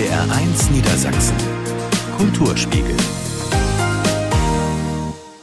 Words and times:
NDR1 0.00 0.72
Niedersachsen. 0.72 1.36
Kulturspiegel. 2.16 2.96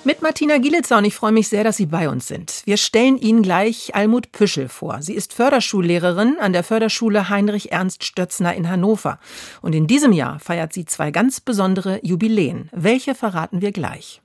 Mit 0.04 0.24
Martina 0.24 0.58
Gielitzer 0.58 0.98
und 0.98 1.06
ich 1.06 1.14
freue 1.14 1.32
mich 1.32 1.48
sehr, 1.48 1.64
dass 1.64 1.78
Sie 1.78 1.86
bei 1.86 2.10
uns 2.10 2.28
sind. 2.28 2.64
Wir 2.66 2.78
stellen 2.78 3.20
Ihnen 3.20 3.44
gleich 3.44 3.94
Almut 3.94 4.32
Püschel 4.32 4.68
vor. 4.68 5.04
Sie 5.04 5.14
ist 5.14 5.34
Förderschullehrerin 5.34 6.38
an 6.40 6.54
der 6.54 6.64
Förderschule 6.64 7.30
Heinrich 7.30 7.72
Ernst 7.72 8.04
Stötzner 8.04 8.56
in 8.56 8.68
Hannover. 8.68 9.20
Und 9.62 9.76
in 9.76 9.86
diesem 9.86 10.12
Jahr 10.12 10.40
feiert 10.40 10.74
sie 10.74 10.86
zwei 10.86 11.12
ganz 11.12 11.40
besondere 11.40 12.00
Jubiläen. 12.02 12.70
Welche 12.72 13.14
verraten 13.14 13.62
wir 13.62 13.72
gleich? 13.72 14.22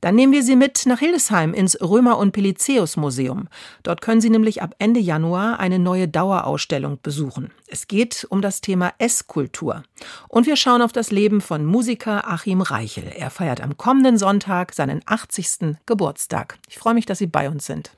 Dann 0.00 0.14
nehmen 0.14 0.32
wir 0.32 0.42
Sie 0.42 0.56
mit 0.56 0.86
nach 0.86 0.98
Hildesheim 0.98 1.54
ins 1.54 1.80
Römer- 1.80 2.18
und 2.18 2.32
Pelizaeus-Museum. 2.32 3.48
Dort 3.82 4.00
können 4.00 4.20
Sie 4.20 4.30
nämlich 4.30 4.62
ab 4.62 4.74
Ende 4.78 5.00
Januar 5.00 5.58
eine 5.58 5.78
neue 5.78 6.08
Dauerausstellung 6.08 6.98
besuchen. 7.02 7.50
Es 7.66 7.88
geht 7.88 8.26
um 8.30 8.42
das 8.42 8.60
Thema 8.60 8.92
Esskultur. 8.98 9.82
Und 10.28 10.46
wir 10.46 10.56
schauen 10.56 10.82
auf 10.82 10.92
das 10.92 11.10
Leben 11.10 11.40
von 11.40 11.64
Musiker 11.64 12.28
Achim 12.28 12.60
Reichel. 12.60 13.12
Er 13.14 13.30
feiert 13.30 13.60
am 13.60 13.76
kommenden 13.76 14.18
Sonntag 14.18 14.74
seinen 14.74 15.02
80. 15.06 15.76
Geburtstag. 15.86 16.58
Ich 16.68 16.78
freue 16.78 16.94
mich, 16.94 17.06
dass 17.06 17.18
Sie 17.18 17.26
bei 17.26 17.48
uns 17.48 17.66
sind. 17.66 17.90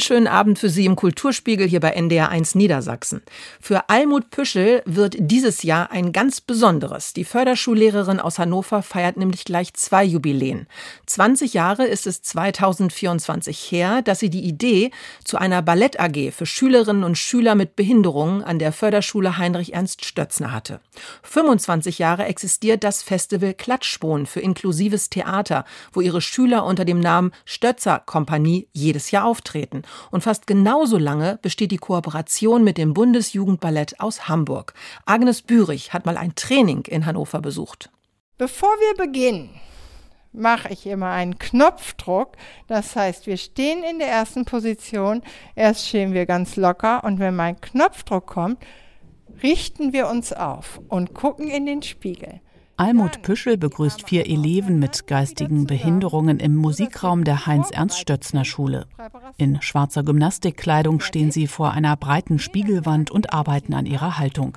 Einen 0.00 0.06
schönen 0.06 0.28
Abend 0.28 0.58
für 0.58 0.70
Sie 0.70 0.86
im 0.86 0.96
Kulturspiegel 0.96 1.68
hier 1.68 1.80
bei 1.80 1.94
NDR1 1.94 2.56
Niedersachsen. 2.56 3.20
Für 3.60 3.90
Almut 3.90 4.30
Püschel 4.30 4.80
wird 4.86 5.14
dieses 5.18 5.62
Jahr 5.62 5.90
ein 5.90 6.12
ganz 6.12 6.40
besonderes. 6.40 7.12
Die 7.12 7.24
Förderschullehrerin 7.24 8.18
aus 8.18 8.38
Hannover 8.38 8.82
feiert 8.82 9.18
nämlich 9.18 9.44
gleich 9.44 9.74
zwei 9.74 10.02
Jubiläen. 10.02 10.68
20 11.04 11.52
Jahre 11.52 11.84
ist 11.84 12.06
es 12.06 12.22
2024 12.22 13.58
her, 13.70 14.00
dass 14.00 14.20
sie 14.20 14.30
die 14.30 14.44
Idee 14.44 14.90
zu 15.22 15.36
einer 15.36 15.60
Ballett 15.60 16.00
AG 16.00 16.32
für 16.32 16.46
Schülerinnen 16.46 17.04
und 17.04 17.18
Schüler 17.18 17.54
mit 17.54 17.76
Behinderungen 17.76 18.42
an 18.42 18.58
der 18.58 18.72
Förderschule 18.72 19.36
Heinrich 19.36 19.74
Ernst 19.74 20.06
Stötzner 20.06 20.50
hatte. 20.50 20.80
25 21.24 21.98
Jahre 21.98 22.24
existiert 22.24 22.84
das 22.84 23.02
Festival 23.02 23.52
Klatschbohnen 23.52 24.24
für 24.24 24.40
inklusives 24.40 25.10
Theater, 25.10 25.66
wo 25.92 26.00
ihre 26.00 26.22
Schüler 26.22 26.64
unter 26.64 26.86
dem 26.86 27.00
Namen 27.00 27.32
Stötzer 27.44 28.02
Kompanie 28.06 28.66
jedes 28.72 29.10
Jahr 29.10 29.26
auftreten. 29.26 29.82
Und 30.10 30.22
fast 30.22 30.46
genauso 30.46 30.98
lange 30.98 31.38
besteht 31.42 31.72
die 31.72 31.78
Kooperation 31.78 32.64
mit 32.64 32.78
dem 32.78 32.94
Bundesjugendballett 32.94 34.00
aus 34.00 34.28
Hamburg. 34.28 34.74
Agnes 35.06 35.42
Bürich 35.42 35.92
hat 35.92 36.06
mal 36.06 36.16
ein 36.16 36.34
Training 36.34 36.84
in 36.86 37.06
Hannover 37.06 37.40
besucht. 37.40 37.90
Bevor 38.38 38.70
wir 38.70 39.06
beginnen, 39.06 39.50
mache 40.32 40.72
ich 40.72 40.86
immer 40.86 41.10
einen 41.10 41.38
Knopfdruck. 41.38 42.36
Das 42.66 42.96
heißt, 42.96 43.26
wir 43.26 43.36
stehen 43.36 43.82
in 43.82 43.98
der 43.98 44.08
ersten 44.08 44.44
Position. 44.44 45.22
Erst 45.54 45.88
stehen 45.88 46.14
wir 46.14 46.26
ganz 46.26 46.56
locker 46.56 47.04
und 47.04 47.18
wenn 47.18 47.36
mein 47.36 47.60
Knopfdruck 47.60 48.26
kommt, 48.26 48.58
richten 49.42 49.92
wir 49.92 50.08
uns 50.08 50.32
auf 50.32 50.80
und 50.88 51.14
gucken 51.14 51.48
in 51.48 51.66
den 51.66 51.82
Spiegel. 51.82 52.40
Almut 52.80 53.20
Püschel 53.20 53.58
begrüßt 53.58 54.08
vier 54.08 54.26
Eleven 54.26 54.78
mit 54.78 55.06
geistigen 55.06 55.66
Behinderungen 55.66 56.38
im 56.38 56.56
Musikraum 56.56 57.24
der 57.24 57.44
Heinz-Ernst-Stötzner-Schule. 57.44 58.86
In 59.36 59.60
schwarzer 59.60 60.02
Gymnastikkleidung 60.02 61.00
stehen 61.00 61.30
sie 61.30 61.46
vor 61.46 61.72
einer 61.72 61.94
breiten 61.98 62.38
Spiegelwand 62.38 63.10
und 63.10 63.34
arbeiten 63.34 63.74
an 63.74 63.84
ihrer 63.84 64.16
Haltung. 64.16 64.56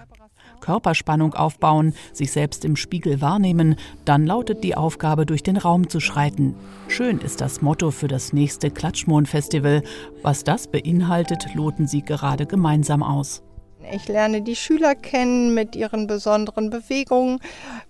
Körperspannung 0.61 1.33
aufbauen, 1.33 1.95
sich 2.13 2.31
selbst 2.31 2.63
im 2.63 2.77
Spiegel 2.77 3.19
wahrnehmen, 3.19 3.75
dann 4.05 4.25
lautet 4.25 4.63
die 4.63 4.77
Aufgabe, 4.77 5.25
durch 5.25 5.43
den 5.43 5.57
Raum 5.57 5.89
zu 5.89 5.99
schreiten. 5.99 6.55
Schön 6.87 7.17
ist 7.17 7.41
das 7.41 7.61
Motto 7.61 7.91
für 7.91 8.07
das 8.07 8.31
nächste 8.31 8.71
Klatschmond-Festival. 8.71 9.83
Was 10.21 10.45
das 10.45 10.71
beinhaltet, 10.71 11.53
loten 11.55 11.87
sie 11.87 12.03
gerade 12.03 12.45
gemeinsam 12.45 13.03
aus. 13.03 13.43
Ich 13.91 14.07
lerne 14.07 14.41
die 14.41 14.55
Schüler 14.55 14.95
kennen 14.95 15.53
mit 15.53 15.75
ihren 15.75 16.07
besonderen 16.07 16.69
Bewegungen. 16.69 17.39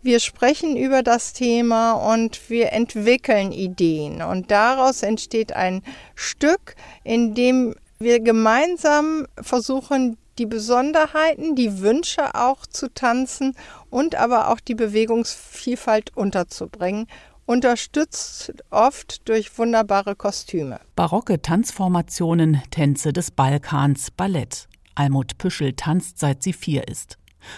Wir 0.02 0.20
sprechen 0.20 0.76
über 0.78 1.04
das 1.04 1.34
Thema 1.34 1.94
und 1.94 2.50
wir 2.50 2.72
entwickeln 2.74 3.52
Ideen. 3.52 4.22
Und 4.22 4.52
daraus 4.52 5.04
entsteht 5.04 5.54
ein 5.54 5.82
Stück, 6.16 6.76
in 7.04 7.34
dem 7.34 7.76
wir 8.00 8.20
gemeinsam 8.20 9.28
versuchen, 9.42 10.18
die 10.38 10.46
Besonderheiten, 10.46 11.56
die 11.56 11.80
Wünsche 11.80 12.34
auch 12.36 12.66
zu 12.66 12.92
tanzen 12.92 13.56
und 13.90 14.16
aber 14.16 14.50
auch 14.50 14.60
die 14.60 14.76
Bewegungsvielfalt 14.76 16.16
unterzubringen 16.18 17.08
unterstützt 17.46 18.54
oft 18.70 19.28
durch 19.28 19.58
wunderbare 19.58 20.16
Kostüme. 20.16 20.80
Barocke 20.96 21.42
Tanzformationen, 21.42 22.62
Tänze 22.72 23.14
des 23.14 23.32
Balkans, 23.32 24.12
Ballett. 24.12 24.68
Almut 24.96 25.38
Püschel 25.38 25.74
tanzt 25.74 26.20
seit 26.20 26.44
sie 26.44 26.54
vier 26.54 26.88
ist. 26.88 27.18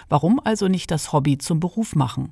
Warum 0.09 0.39
also 0.43 0.67
nicht 0.67 0.91
das 0.91 1.13
Hobby 1.13 1.37
zum 1.37 1.59
Beruf 1.59 1.95
machen? 1.95 2.31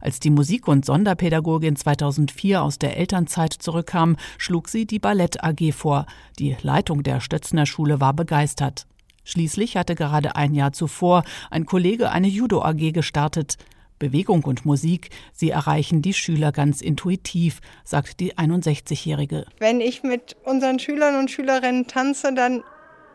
Als 0.00 0.20
die 0.20 0.30
Musik- 0.30 0.68
und 0.68 0.84
Sonderpädagogin 0.84 1.76
2004 1.76 2.62
aus 2.62 2.78
der 2.78 2.96
Elternzeit 2.96 3.52
zurückkam, 3.52 4.16
schlug 4.36 4.68
sie 4.68 4.86
die 4.86 4.98
Ballett 4.98 5.42
AG 5.44 5.72
vor. 5.72 6.06
Die 6.38 6.56
Leitung 6.62 7.02
der 7.02 7.20
Stötzner 7.20 7.66
Schule 7.66 8.00
war 8.00 8.14
begeistert. 8.14 8.86
Schließlich 9.24 9.76
hatte 9.76 9.94
gerade 9.94 10.36
ein 10.36 10.54
Jahr 10.54 10.72
zuvor 10.72 11.22
ein 11.50 11.66
Kollege 11.66 12.10
eine 12.10 12.28
Judo 12.28 12.62
AG 12.62 12.92
gestartet. 12.92 13.56
Bewegung 13.98 14.44
und 14.44 14.64
Musik, 14.64 15.10
sie 15.32 15.50
erreichen 15.50 16.02
die 16.02 16.14
Schüler 16.14 16.52
ganz 16.52 16.80
intuitiv, 16.80 17.60
sagt 17.84 18.20
die 18.20 18.36
61-Jährige. 18.36 19.44
Wenn 19.58 19.80
ich 19.80 20.02
mit 20.02 20.36
unseren 20.44 20.78
Schülern 20.78 21.16
und 21.16 21.30
Schülerinnen 21.30 21.88
tanze, 21.88 22.32
dann 22.32 22.62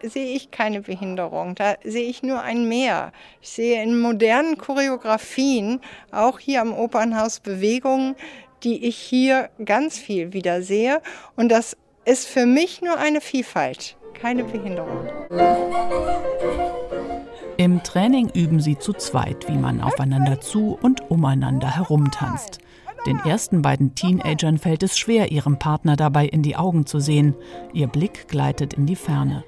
sehe 0.03 0.35
ich 0.35 0.51
keine 0.51 0.81
Behinderung. 0.81 1.55
Da 1.55 1.75
sehe 1.83 2.07
ich 2.09 2.23
nur 2.23 2.41
ein 2.41 2.67
Meer. 2.67 3.11
Ich 3.41 3.49
sehe 3.49 3.81
in 3.81 3.99
modernen 3.99 4.57
Choreografien, 4.57 5.79
auch 6.11 6.39
hier 6.39 6.61
am 6.61 6.73
Opernhaus, 6.73 7.39
Bewegungen, 7.39 8.15
die 8.63 8.85
ich 8.85 8.97
hier 8.97 9.49
ganz 9.63 9.97
viel 9.97 10.33
wieder 10.33 10.61
sehe. 10.61 11.01
Und 11.35 11.49
das 11.49 11.77
ist 12.05 12.27
für 12.27 12.45
mich 12.45 12.81
nur 12.81 12.97
eine 12.97 13.21
Vielfalt, 13.21 13.97
keine 14.13 14.43
Behinderung. 14.43 15.07
Im 17.57 17.83
Training 17.83 18.29
üben 18.33 18.59
sie 18.59 18.77
zu 18.77 18.93
zweit, 18.93 19.47
wie 19.47 19.57
man 19.57 19.79
aufeinander 19.79 20.41
zu 20.41 20.77
und 20.81 21.09
umeinander 21.09 21.75
herumtanzt. 21.75 22.59
Den 23.05 23.19
ersten 23.19 23.61
beiden 23.61 23.95
Teenagern 23.95 24.57
fällt 24.57 24.81
es 24.81 24.97
schwer, 24.97 25.31
ihrem 25.31 25.59
Partner 25.59 25.97
dabei 25.97 26.25
in 26.25 26.41
die 26.41 26.55
Augen 26.55 26.85
zu 26.85 26.99
sehen. 26.99 27.35
Ihr 27.73 27.87
Blick 27.87 28.29
gleitet 28.29 28.73
in 28.73 28.85
die 28.85 28.95
Ferne. 28.95 29.43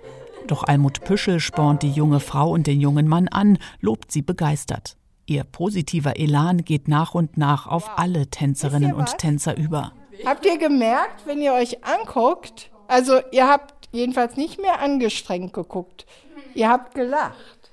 Doch 0.48 0.64
Almut 0.64 1.04
Püschel 1.04 1.40
spornt 1.40 1.82
die 1.82 1.92
junge 1.92 2.20
Frau 2.20 2.52
und 2.52 2.68
den 2.68 2.80
jungen 2.80 3.08
Mann 3.08 3.28
an, 3.28 3.58
lobt 3.82 4.12
sie 4.12 4.22
begeistert. 4.22 4.96
Ihr 5.26 5.44
positiver 5.44 6.20
Elan 6.20 6.64
geht 6.64 6.88
nach 6.88 7.16
und 7.16 7.38
nach 7.38 7.66
auf 7.66 7.98
alle 7.98 8.28
Tänzerinnen 8.28 8.94
und 8.94 9.18
Tänzer 9.18 9.58
über. 9.58 9.92
Habt 10.24 10.46
ihr 10.46 10.60
gemerkt, 10.60 11.26
wenn 11.26 11.42
ihr 11.42 11.54
euch 11.54 11.84
anguckt, 11.84 12.70
also 12.88 13.20
ihr 13.32 13.48
habt 13.48 13.90
jedenfalls 13.92 14.38
nicht 14.38 14.62
mehr 14.62 14.82
angestrengt 14.82 15.54
geguckt, 15.54 16.06
ihr 16.54 16.70
habt 16.70 16.94
gelacht. 16.94 17.72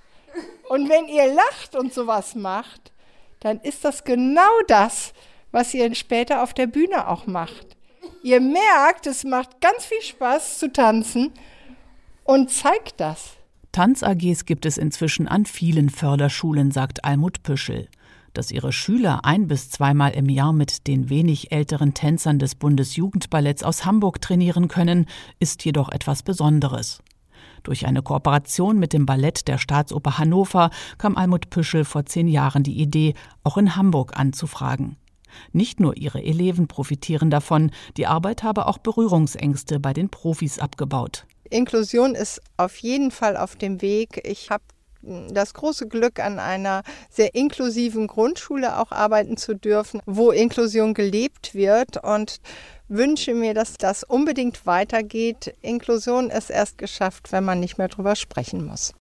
Und 0.71 0.88
wenn 0.88 1.09
ihr 1.09 1.34
lacht 1.34 1.77
und 1.77 1.93
sowas 1.93 2.34
macht, 2.34 2.93
dann 3.41 3.61
ist 3.61 3.84
das 3.84 4.05
genau 4.05 4.61
das, 4.66 5.12
was 5.50 5.75
ihr 5.75 5.94
später 5.94 6.43
auf 6.43 6.55
der 6.55 6.66
Bühne 6.66 7.09
auch 7.09 7.27
macht. 7.27 7.77
Ihr 8.22 8.41
merkt, 8.41 9.06
es 9.06 9.25
macht 9.25 9.61
ganz 9.61 9.84
viel 9.84 10.00
Spaß 10.00 10.59
zu 10.59 10.72
tanzen 10.72 11.32
und 12.25 12.50
zeigt 12.50 13.00
das. 13.00 13.37
Tanz-AGs 13.72 14.44
gibt 14.44 14.66
es 14.66 14.77
inzwischen 14.77 15.28
an 15.28 15.47
vielen 15.47 15.88
Förderschulen, 15.88 16.71
sagt 16.71 17.05
Almut 17.05 17.43
Püschel. 17.43 17.88
Dass 18.34 18.50
ihre 18.50 18.72
Schüler 18.72 19.25
ein 19.25 19.47
bis 19.47 19.71
zweimal 19.71 20.12
im 20.12 20.28
Jahr 20.28 20.53
mit 20.53 20.87
den 20.87 21.11
wenig 21.11 21.53
älteren 21.53 21.94
Tänzern 21.94 22.38
des 22.38 22.55
Bundesjugendballetts 22.55 23.62
aus 23.62 23.85
Hamburg 23.85 24.20
trainieren 24.20 24.69
können, 24.69 25.06
ist 25.38 25.64
jedoch 25.64 25.91
etwas 25.91 26.23
Besonderes. 26.23 27.02
Durch 27.62 27.87
eine 27.87 28.02
Kooperation 28.02 28.79
mit 28.79 28.93
dem 28.93 29.06
Ballett 29.06 29.49
der 29.49 29.58
Staatsoper 29.58 30.19
Hannover 30.19 30.70
kam 30.99 31.17
Almut 31.17 31.50
Püschel 31.50 31.85
vor 31.85 32.06
zehn 32.06 32.29
Jahren 32.29 32.62
die 32.62 32.81
Idee, 32.81 33.14
auch 33.44 33.56
in 33.56 33.76
Hamburg 33.76 34.19
anzufragen. 34.19 34.97
Nicht 35.52 35.81
nur 35.81 35.97
ihre 35.97 36.23
Eleven 36.23 36.69
profitieren 36.69 37.31
davon, 37.31 37.70
die 37.97 38.06
Arbeit 38.06 38.43
habe 38.43 38.67
auch 38.67 38.79
Berührungsängste 38.79 39.81
bei 39.81 39.93
den 39.93 40.08
Profis 40.11 40.58
abgebaut. 40.58 41.26
Inklusion 41.52 42.14
ist 42.14 42.40
auf 42.56 42.76
jeden 42.78 43.10
Fall 43.10 43.37
auf 43.37 43.56
dem 43.56 43.82
Weg. 43.82 44.20
Ich 44.25 44.50
habe 44.50 44.64
das 45.02 45.54
große 45.54 45.88
Glück, 45.88 46.20
an 46.20 46.38
einer 46.38 46.82
sehr 47.10 47.34
inklusiven 47.34 48.06
Grundschule 48.06 48.78
auch 48.78 48.93
arbeiten 48.93 49.37
zu 49.37 49.54
dürfen, 49.54 50.00
wo 50.06 50.31
Inklusion 50.31 50.94
gelebt 50.94 51.54
wird 51.54 52.02
und 52.02 52.40
wünsche 52.88 53.34
mir, 53.34 53.54
dass 53.54 53.75
das 53.75 54.04
unbedingt 54.04 54.64
weitergeht. 54.64 55.54
Inklusion 55.60 56.31
ist 56.31 56.50
erst 56.50 56.78
geschafft, 56.78 57.32
wenn 57.32 57.44
man 57.44 57.60
nicht 57.60 57.78
mehr 57.78 57.88
drüber 57.88 58.16
sprechen 58.16 58.64
muss. 58.64 58.93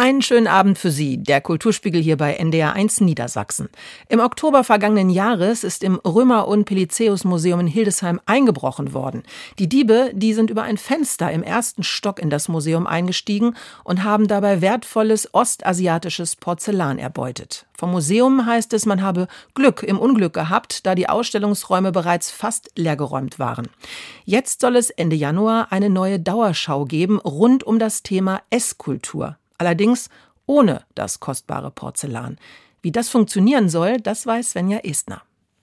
Einen 0.00 0.22
schönen 0.22 0.46
Abend 0.46 0.78
für 0.78 0.92
Sie, 0.92 1.18
der 1.20 1.40
Kulturspiegel 1.40 2.00
hier 2.00 2.16
bei 2.16 2.34
NDR 2.34 2.72
1 2.74 3.00
Niedersachsen. 3.00 3.68
Im 4.08 4.20
Oktober 4.20 4.62
vergangenen 4.62 5.10
Jahres 5.10 5.64
ist 5.64 5.82
im 5.82 5.96
Römer- 5.96 6.46
und 6.46 6.66
Pelizeus 6.66 7.24
Museum 7.24 7.58
in 7.58 7.66
Hildesheim 7.66 8.20
eingebrochen 8.24 8.94
worden. 8.94 9.24
Die 9.58 9.68
Diebe, 9.68 10.12
die 10.14 10.34
sind 10.34 10.50
über 10.50 10.62
ein 10.62 10.76
Fenster 10.76 11.32
im 11.32 11.42
ersten 11.42 11.82
Stock 11.82 12.20
in 12.20 12.30
das 12.30 12.46
Museum 12.46 12.86
eingestiegen 12.86 13.56
und 13.82 14.04
haben 14.04 14.28
dabei 14.28 14.60
wertvolles 14.60 15.34
ostasiatisches 15.34 16.36
Porzellan 16.36 17.00
erbeutet. 17.00 17.66
Vom 17.76 17.90
Museum 17.90 18.46
heißt 18.46 18.72
es, 18.74 18.86
man 18.86 19.02
habe 19.02 19.26
Glück 19.54 19.82
im 19.82 19.98
Unglück 19.98 20.32
gehabt, 20.32 20.86
da 20.86 20.94
die 20.94 21.08
Ausstellungsräume 21.08 21.90
bereits 21.90 22.30
fast 22.30 22.70
leergeräumt 22.76 23.40
waren. 23.40 23.66
Jetzt 24.24 24.60
soll 24.60 24.76
es 24.76 24.90
Ende 24.90 25.16
Januar 25.16 25.72
eine 25.72 25.90
neue 25.90 26.20
Dauerschau 26.20 26.84
geben 26.84 27.18
rund 27.18 27.64
um 27.64 27.80
das 27.80 28.04
Thema 28.04 28.42
Esskultur 28.50 29.36
allerdings 29.58 30.08
ohne 30.46 30.82
das 30.94 31.20
kostbare 31.20 31.70
Porzellan. 31.70 32.38
Wie 32.80 32.92
das 32.92 33.08
funktionieren 33.08 33.68
soll, 33.68 34.00
das 34.00 34.26
weiß 34.26 34.50
Svenja 34.50 34.78
Estner. 34.78 35.22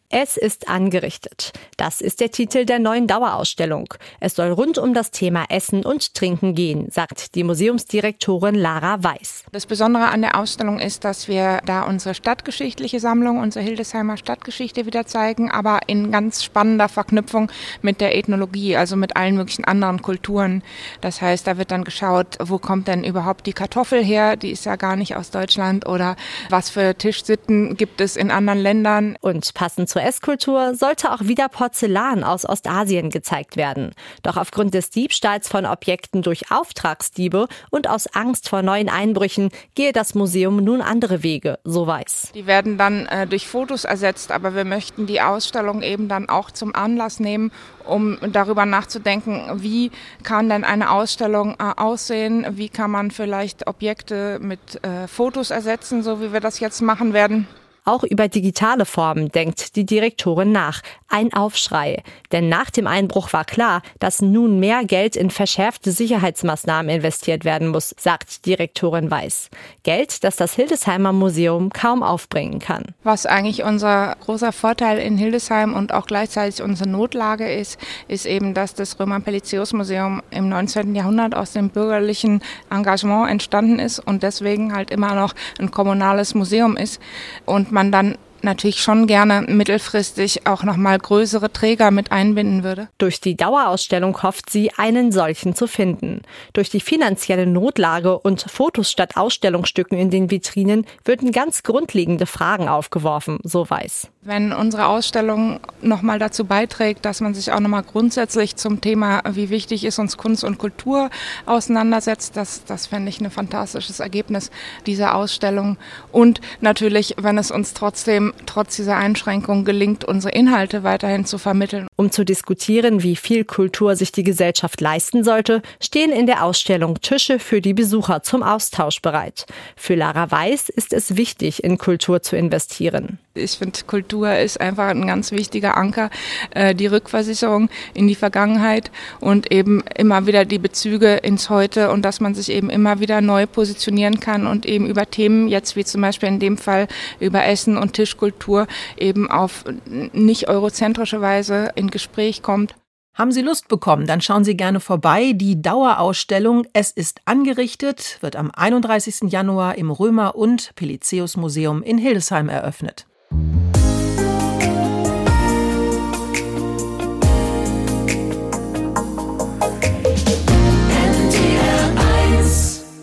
Es 0.09 0.37
ist 0.37 0.69
angerichtet. 0.69 1.51
Das 1.77 1.99
ist 1.99 2.19
der 2.19 2.29
Titel 2.29 2.65
der 2.65 2.77
neuen 2.77 3.07
Dauerausstellung. 3.07 3.91
Es 4.19 4.35
soll 4.35 4.51
rund 4.51 4.77
um 4.77 4.93
das 4.93 5.09
Thema 5.09 5.45
Essen 5.49 5.83
und 5.83 6.13
Trinken 6.13 6.53
gehen, 6.53 6.91
sagt 6.91 7.33
die 7.33 7.43
Museumsdirektorin 7.43 8.53
Lara 8.53 9.03
Weiß. 9.03 9.45
Das 9.51 9.65
Besondere 9.65 10.09
an 10.09 10.21
der 10.21 10.39
Ausstellung 10.39 10.79
ist, 10.79 11.05
dass 11.05 11.27
wir 11.27 11.59
da 11.65 11.81
unsere 11.81 12.13
stadtgeschichtliche 12.13 12.99
Sammlung, 12.99 13.39
unsere 13.39 13.65
Hildesheimer 13.65 14.17
Stadtgeschichte 14.17 14.85
wieder 14.85 15.07
zeigen, 15.07 15.49
aber 15.49 15.79
in 15.87 16.11
ganz 16.11 16.43
spannender 16.43 16.87
Verknüpfung 16.87 17.51
mit 17.81 17.99
der 17.99 18.15
Ethnologie, 18.15 18.77
also 18.77 18.95
mit 18.95 19.17
allen 19.17 19.35
möglichen 19.35 19.65
anderen 19.65 20.03
Kulturen. 20.03 20.61
Das 21.01 21.19
heißt, 21.19 21.47
da 21.47 21.57
wird 21.57 21.71
dann 21.71 21.83
geschaut, 21.83 22.37
wo 22.39 22.59
kommt 22.59 22.87
denn 22.87 23.03
überhaupt 23.03 23.47
die 23.47 23.53
Kartoffel 23.53 24.03
her? 24.03 24.35
Die 24.35 24.51
ist 24.51 24.65
ja 24.65 24.75
gar 24.75 24.95
nicht 24.95 25.15
aus 25.15 25.31
Deutschland 25.31 25.87
oder 25.87 26.15
was 26.51 26.69
für 26.69 26.95
Tischsitten 26.95 27.75
gibt 27.75 28.01
es 28.01 28.15
in 28.15 28.29
anderen 28.29 28.59
Ländern. 28.59 29.17
Und 29.19 29.55
passend 29.55 29.94
zur 29.95 30.03
Esskultur 30.03 30.75
sollte 30.75 31.13
auch 31.13 31.21
wieder 31.21 31.47
Porzellan 31.47 32.25
aus 32.25 32.43
Ostasien 32.43 33.11
gezeigt 33.11 33.55
werden. 33.55 33.93
Doch 34.23 34.35
aufgrund 34.35 34.73
des 34.73 34.89
Diebstahls 34.89 35.47
von 35.47 35.65
Objekten 35.65 36.21
durch 36.21 36.51
Auftragsdiebe 36.51 37.47
und 37.69 37.89
aus 37.89 38.07
Angst 38.07 38.49
vor 38.49 38.61
neuen 38.61 38.89
Einbrüchen 38.89 39.51
gehe 39.73 39.93
das 39.93 40.13
Museum 40.13 40.57
nun 40.57 40.81
andere 40.81 41.23
Wege, 41.23 41.59
so 41.63 41.87
weiß. 41.87 42.33
Die 42.35 42.45
werden 42.45 42.77
dann 42.77 43.05
äh, 43.05 43.25
durch 43.25 43.47
Fotos 43.47 43.85
ersetzt, 43.85 44.33
aber 44.33 44.53
wir 44.53 44.65
möchten 44.65 45.05
die 45.05 45.21
Ausstellung 45.21 45.81
eben 45.81 46.09
dann 46.09 46.27
auch 46.27 46.51
zum 46.51 46.75
Anlass 46.75 47.21
nehmen, 47.21 47.53
um 47.85 48.17
darüber 48.33 48.65
nachzudenken, 48.65 49.49
wie 49.63 49.91
kann 50.23 50.49
denn 50.49 50.65
eine 50.65 50.91
Ausstellung 50.91 51.55
äh, 51.57 51.71
aussehen, 51.81 52.45
wie 52.49 52.67
kann 52.67 52.91
man 52.91 53.11
vielleicht 53.11 53.65
Objekte 53.65 54.39
mit 54.41 54.83
äh, 54.83 55.07
Fotos 55.07 55.51
ersetzen, 55.51 56.03
so 56.03 56.19
wie 56.19 56.33
wir 56.33 56.41
das 56.41 56.59
jetzt 56.59 56.81
machen 56.81 57.13
werden. 57.13 57.47
Auch 57.87 58.03
über 58.03 58.27
digitale 58.27 58.83
Formen 58.83 59.29
denkt 59.29 59.75
die 59.75 59.85
Direktorin 59.85 60.51
nach. 60.51 60.81
Ein 61.07 61.31
Aufschrei. 61.33 62.01
Denn 62.31 62.49
nach 62.49 62.71
dem 62.71 62.87
Einbruch 62.87 63.31
war 63.31 63.45
klar, 63.45 63.83
dass 63.99 64.23
nun 64.23 64.59
mehr 64.59 64.83
Geld 64.85 65.15
in 65.15 65.29
verschärfte 65.29 65.91
Sicherheitsmaßnahmen 65.91 66.89
investiert 66.89 67.45
werden 67.45 67.67
muss, 67.67 67.93
sagt 67.99 68.47
Direktorin 68.47 69.11
Weiß. 69.11 69.51
Geld, 69.83 70.23
das 70.23 70.35
das 70.35 70.55
Hildesheimer 70.55 71.13
Museum 71.13 71.69
kaum 71.69 72.01
aufbringen 72.01 72.57
kann. 72.57 72.85
Was 73.03 73.27
eigentlich 73.27 73.63
unser 73.63 74.15
großer 74.25 74.51
Vorteil 74.51 74.97
in 74.97 75.19
Hildesheim 75.19 75.75
und 75.75 75.93
auch 75.93 76.07
gleichzeitig 76.07 76.63
unsere 76.63 76.89
Notlage 76.89 77.53
ist, 77.53 77.79
ist 78.07 78.25
eben, 78.25 78.55
dass 78.55 78.73
das 78.73 78.99
Römer-Pelizius-Museum 78.99 80.23
im 80.31 80.49
19. 80.49 80.95
Jahrhundert 80.95 81.35
aus 81.35 81.53
dem 81.53 81.69
bürgerlichen 81.69 82.41
Engagement 82.71 83.29
entstanden 83.29 83.77
ist 83.77 83.99
und 83.99 84.23
deswegen 84.23 84.73
halt 84.73 84.89
immer 84.89 85.13
noch 85.13 85.35
ein 85.59 85.69
kommunales 85.69 86.33
Museum 86.33 86.77
ist. 86.77 86.99
Und 87.45 87.74
man 87.75 87.91
dann 87.91 88.17
natürlich 88.45 88.81
schon 88.81 89.07
gerne 89.07 89.41
mittelfristig 89.41 90.47
auch 90.47 90.63
nochmal 90.63 90.97
größere 90.97 91.51
Träger 91.51 91.91
mit 91.91 92.11
einbinden 92.11 92.63
würde. 92.63 92.87
Durch 92.97 93.19
die 93.19 93.35
Dauerausstellung 93.35 94.23
hofft 94.23 94.49
sie, 94.49 94.71
einen 94.77 95.11
solchen 95.11 95.55
zu 95.55 95.67
finden. 95.67 96.21
Durch 96.53 96.69
die 96.69 96.79
finanzielle 96.79 97.45
Notlage 97.45 98.17
und 98.17 98.45
Fotos 98.49 98.89
statt 98.89 99.17
Ausstellungsstücken 99.17 99.97
in 99.97 100.09
den 100.09 100.31
Vitrinen 100.31 100.85
würden 101.03 101.31
ganz 101.31 101.63
grundlegende 101.63 102.25
Fragen 102.25 102.69
aufgeworfen, 102.69 103.39
so 103.43 103.69
weiß. 103.69 104.07
Wenn 104.21 104.53
unsere 104.53 104.87
Ausstellung 104.87 105.59
nochmal 105.81 106.17
dazu 106.17 106.45
beiträgt, 106.45 107.05
dass 107.05 107.21
man 107.21 107.35
sich 107.35 107.51
auch 107.51 107.59
nochmal 107.59 107.83
grundsätzlich 107.83 108.55
zum 108.55 108.81
Thema, 108.81 109.21
wie 109.29 109.51
wichtig 109.51 109.85
ist 109.85 109.99
uns 109.99 110.17
Kunst 110.17 110.43
und 110.43 110.57
Kultur 110.57 111.09
auseinandersetzt, 111.45 112.35
das, 112.35 112.63
das 112.65 112.87
fände 112.87 113.09
ich 113.09 113.21
ein 113.21 113.29
fantastisches 113.29 113.99
Ergebnis 113.99 114.49
dieser 114.87 115.15
Ausstellung. 115.15 115.77
Und 116.11 116.41
natürlich, 116.61 117.15
wenn 117.19 117.37
es 117.37 117.51
uns 117.51 117.73
trotzdem 117.73 118.33
trotz 118.45 118.75
dieser 118.75 118.97
Einschränkungen 118.97 119.65
gelingt, 119.65 120.05
unsere 120.05 120.33
Inhalte 120.33 120.83
weiterhin 120.83 121.25
zu 121.25 121.37
vermitteln. 121.37 121.87
Um 121.95 122.11
zu 122.11 122.23
diskutieren, 122.23 123.03
wie 123.03 123.15
viel 123.15 123.45
Kultur 123.45 123.95
sich 123.95 124.11
die 124.11 124.23
Gesellschaft 124.23 124.81
leisten 124.81 125.23
sollte, 125.23 125.61
stehen 125.81 126.11
in 126.11 126.25
der 126.25 126.43
Ausstellung 126.43 127.01
Tische 127.01 127.39
für 127.39 127.61
die 127.61 127.73
Besucher 127.73 128.23
zum 128.23 128.43
Austausch 128.43 129.01
bereit. 129.01 129.45
Für 129.75 129.95
Lara 129.95 130.29
Weiß 130.31 130.69
ist 130.69 130.93
es 130.93 131.17
wichtig, 131.17 131.63
in 131.63 131.77
Kultur 131.77 132.21
zu 132.21 132.35
investieren. 132.35 133.19
Ich 133.37 133.57
finde, 133.57 133.79
Kultur 133.85 134.33
ist 134.33 134.61
einfach 134.61 134.87
ein 134.87 135.05
ganz 135.05 135.33
wichtiger 135.33 135.75
Anker, 135.75 136.09
äh, 136.51 136.73
die 136.73 136.87
Rückversicherung 136.87 137.69
in 137.93 138.07
die 138.07 138.15
Vergangenheit 138.15 138.91
und 139.19 139.51
eben 139.51 139.83
immer 139.97 140.25
wieder 140.25 140.45
die 140.45 140.57
Bezüge 140.57 141.15
ins 141.15 141.49
Heute 141.49 141.91
und 141.91 142.03
dass 142.03 142.21
man 142.21 142.33
sich 142.33 142.49
eben 142.49 142.69
immer 142.69 143.01
wieder 143.01 143.19
neu 143.19 143.45
positionieren 143.45 144.21
kann 144.21 144.47
und 144.47 144.65
eben 144.65 144.87
über 144.87 145.09
Themen, 145.09 145.49
jetzt 145.49 145.75
wie 145.75 145.83
zum 145.83 146.01
Beispiel 146.01 146.29
in 146.29 146.39
dem 146.39 146.57
Fall 146.57 146.87
über 147.19 147.43
Essen 147.43 147.77
und 147.77 147.91
Tischkultur, 147.91 148.67
eben 148.97 149.29
auf 149.29 149.65
nicht 150.13 150.47
eurozentrische 150.47 151.19
Weise 151.19 151.73
in 151.75 151.89
Gespräch 151.89 152.41
kommt. 152.41 152.75
Haben 153.15 153.33
Sie 153.33 153.41
Lust 153.41 153.67
bekommen, 153.67 154.07
dann 154.07 154.21
schauen 154.21 154.45
Sie 154.45 154.55
gerne 154.55 154.79
vorbei. 154.79 155.33
Die 155.33 155.61
Dauerausstellung 155.61 156.67
Es 156.73 156.91
ist 156.91 157.19
angerichtet 157.25 158.17
wird 158.21 158.37
am 158.37 158.51
31. 158.51 159.29
Januar 159.31 159.77
im 159.77 159.91
Römer- 159.91 160.35
und 160.35 160.73
Pelizeus 160.75 161.35
Museum 161.35 161.83
in 161.83 161.97
Hildesheim 161.97 162.47
eröffnet. 162.47 163.07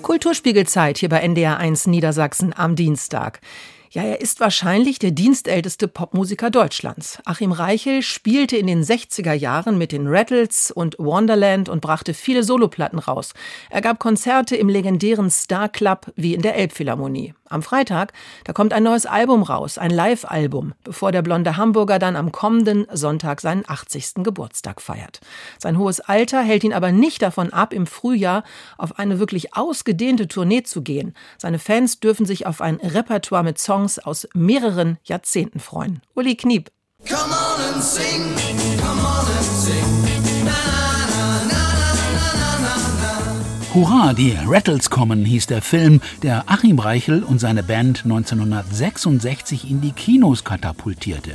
Kulturspiegelzeit 0.03 0.99
hier 0.99 1.09
bei 1.09 1.19
NDR 1.19 1.59
1 1.59 1.87
Niedersachsen 1.89 2.55
am 2.57 2.77
Dienstag. 2.77 3.41
Ja, 3.91 4.03
er 4.03 4.21
ist 4.21 4.41
wahrscheinlich 4.41 4.99
der 4.99 5.11
dienstälteste 5.11 5.89
Popmusiker 5.89 6.49
Deutschlands. 6.49 7.19
Achim 7.27 7.53
Reichel 7.53 8.01
spielte 8.01 8.57
in 8.57 8.67
den 8.67 8.83
60er 8.83 9.35
Jahren 9.35 9.77
mit 9.77 9.93
den 9.93 10.07
Rattles 10.07 10.71
und 10.71 10.97
Wonderland 10.99 11.69
und 11.69 11.81
brachte 11.83 12.15
viele 12.15 12.43
Soloplatten 12.43 12.99
raus. 12.99 13.35
Er 13.69 13.83
gab 13.83 13.99
Konzerte 13.99 14.57
im 14.57 14.71
legendären 14.71 15.29
Star 15.29 15.69
Club 15.69 16.11
wie 16.17 16.33
in 16.33 16.41
der 16.41 16.57
Elbphilharmonie. 16.57 17.35
Am 17.53 17.63
Freitag, 17.63 18.13
da 18.45 18.53
kommt 18.53 18.73
ein 18.73 18.83
neues 18.83 19.05
Album 19.05 19.43
raus, 19.43 19.77
ein 19.77 19.91
Live-Album, 19.91 20.73
bevor 20.85 21.13
der 21.13 21.21
blonde 21.23 21.57
Hamburger 21.57 21.99
dann 21.99 22.17
am 22.17 22.33
kommenden 22.33 22.87
Sonntag 22.93 23.43
seinen 23.43 23.65
80. 23.67 24.25
Geburtstag 24.25 24.81
feiert. 24.81 25.21
Sein 25.59 25.77
hohes 25.77 26.01
Alter 26.01 26.43
hält 26.43 26.65
ihn 26.65 26.73
aber 26.73 26.93
nicht 26.93 27.21
davon 27.21 27.53
ab, 27.53 27.73
im 27.75 27.87
Frühjahr 27.87 28.43
auf 28.79 28.99
eine 28.99 29.19
wirklich 29.19 29.55
ausgedehnte 29.55 30.29
Tournee 30.29 30.63
zu 30.63 30.83
gehen. 30.83 31.15
Seine 31.37 31.59
Fans 31.59 32.01
dürfen 32.01 32.25
sich 32.25 32.47
auf 32.47 32.63
ein 32.63 32.77
Repertoire 32.77 33.45
mit 33.45 33.59
Songs 33.59 33.99
aus 33.99 34.27
mehreren 34.35 34.99
Jahrzehnten 35.05 35.61
freuen. 35.61 36.01
Uli 36.15 36.37
Kniep. 36.37 36.71
Come 37.07 37.33
on 37.33 37.75
and 37.75 37.83
sing, 37.83 38.23
Hurra, 43.75 44.13
die 44.13 44.37
Rattles 44.47 44.91
kommen, 44.91 45.25
hieß 45.25 45.47
der 45.47 45.63
Film, 45.63 46.03
der 46.23 46.45
Achim 46.51 46.79
Reichel 46.79 47.23
und 47.23 47.41
seine 47.41 47.63
Band 47.63 48.03
1966 48.05 49.71
in 49.71 49.81
die 49.81 49.93
Kinos 49.93 50.45
katapultierte. 50.45 51.31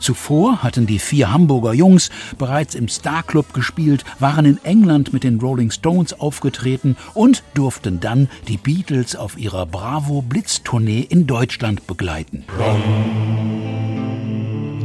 Zuvor 0.00 0.64
hatten 0.64 0.88
die 0.88 0.98
vier 0.98 1.30
Hamburger 1.30 1.72
Jungs 1.74 2.10
bereits 2.36 2.74
im 2.74 2.88
Star 2.88 3.22
Club 3.22 3.54
gespielt, 3.54 4.04
waren 4.18 4.44
in 4.44 4.58
England 4.64 5.12
mit 5.12 5.22
den 5.22 5.38
Rolling 5.38 5.70
Stones 5.70 6.18
aufgetreten 6.18 6.96
und 7.14 7.44
durften 7.54 8.00
dann 8.00 8.28
die 8.48 8.56
Beatles 8.56 9.14
auf 9.14 9.38
ihrer 9.38 9.64
Bravo 9.64 10.20
Blitz 10.20 10.64
Tournee 10.64 11.06
in 11.08 11.28
Deutschland 11.28 11.86
begleiten. 11.86 12.42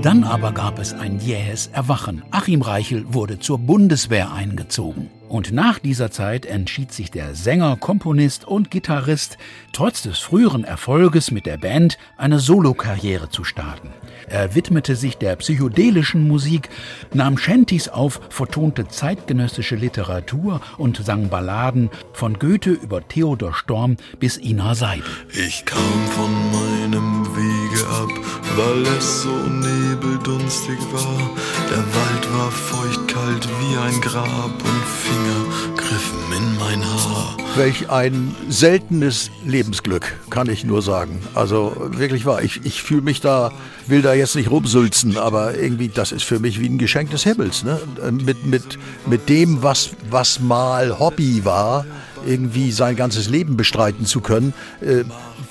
Dann 0.03 0.23
aber 0.23 0.51
gab 0.51 0.77
es 0.77 0.93
ein 0.93 1.19
jähes 1.19 1.71
Erwachen. 1.73 2.21
Achim 2.29 2.61
Reichel 2.61 3.05
wurde 3.11 3.39
zur 3.39 3.57
Bundeswehr 3.57 4.31
eingezogen. 4.31 5.09
Und 5.33 5.51
nach 5.51 5.79
dieser 5.79 6.11
Zeit 6.11 6.45
entschied 6.45 6.91
sich 6.93 7.09
der 7.09 7.33
Sänger, 7.33 7.75
Komponist 7.75 8.45
und 8.45 8.69
Gitarrist, 8.69 9.39
trotz 9.71 10.03
des 10.03 10.19
früheren 10.19 10.63
Erfolges 10.63 11.31
mit 11.31 11.47
der 11.47 11.57
Band, 11.57 11.97
eine 12.17 12.37
Solokarriere 12.37 13.31
zu 13.31 13.43
starten. 13.43 13.89
Er 14.27 14.53
widmete 14.53 14.95
sich 14.95 15.17
der 15.17 15.35
psychedelischen 15.37 16.27
Musik, 16.27 16.69
nahm 17.15 17.39
Shanties 17.39 17.89
auf, 17.89 18.21
vertonte 18.29 18.87
zeitgenössische 18.87 19.75
Literatur 19.75 20.61
und 20.77 21.03
sang 21.03 21.29
Balladen 21.29 21.89
von 22.13 22.37
Goethe 22.37 22.69
über 22.69 23.07
Theodor 23.07 23.55
Storm 23.55 23.97
bis 24.19 24.37
Ina 24.37 24.75
Seidel. 24.75 25.03
Ich 25.29 25.65
kam 25.65 25.79
von 26.11 26.31
meinem 26.51 27.25
Wege 27.35 27.87
ab, 27.87 28.11
weil 28.55 28.83
es 28.99 29.23
so 29.23 29.35
nebeldunstig 29.49 30.77
war. 30.91 31.31
Der 31.71 31.79
Wald 31.79 32.33
war 32.33 32.51
feuchtkalt 32.51 33.47
wie 33.47 33.77
ein 33.77 33.99
Grab 33.99 34.51
und 34.51 34.83
Finger 35.13 35.45
griffen 35.77 36.33
in 36.35 36.57
mein 36.57 36.83
Haar. 36.83 37.37
Welch 37.55 37.87
ein 37.91 38.35
seltenes 38.49 39.29
Lebensglück, 39.45 40.15
kann 40.31 40.49
ich 40.49 40.63
nur 40.63 40.81
sagen. 40.81 41.21
Also 41.35 41.75
wirklich 41.91 42.25
wahr. 42.25 42.41
Ich, 42.41 42.65
ich 42.65 42.81
fühle 42.81 43.01
mich 43.01 43.21
da, 43.21 43.51
will 43.85 44.01
da 44.01 44.15
jetzt 44.15 44.35
nicht 44.35 44.49
rumsülzen, 44.49 45.17
aber 45.17 45.55
irgendwie, 45.55 45.89
das 45.89 46.11
ist 46.11 46.23
für 46.23 46.39
mich 46.39 46.59
wie 46.59 46.67
ein 46.67 46.79
Geschenk 46.79 47.11
des 47.11 47.23
Himmels. 47.23 47.63
Ne? 47.63 47.79
Mit, 48.11 48.47
mit, 48.47 48.79
mit 49.05 49.29
dem, 49.29 49.61
was, 49.61 49.91
was 50.09 50.39
mal 50.39 50.97
Hobby 50.97 51.45
war, 51.45 51.85
irgendwie 52.25 52.71
sein 52.71 52.95
ganzes 52.95 53.29
Leben 53.29 53.55
bestreiten 53.55 54.07
zu 54.07 54.19
können, 54.19 54.55
äh, 54.81 55.03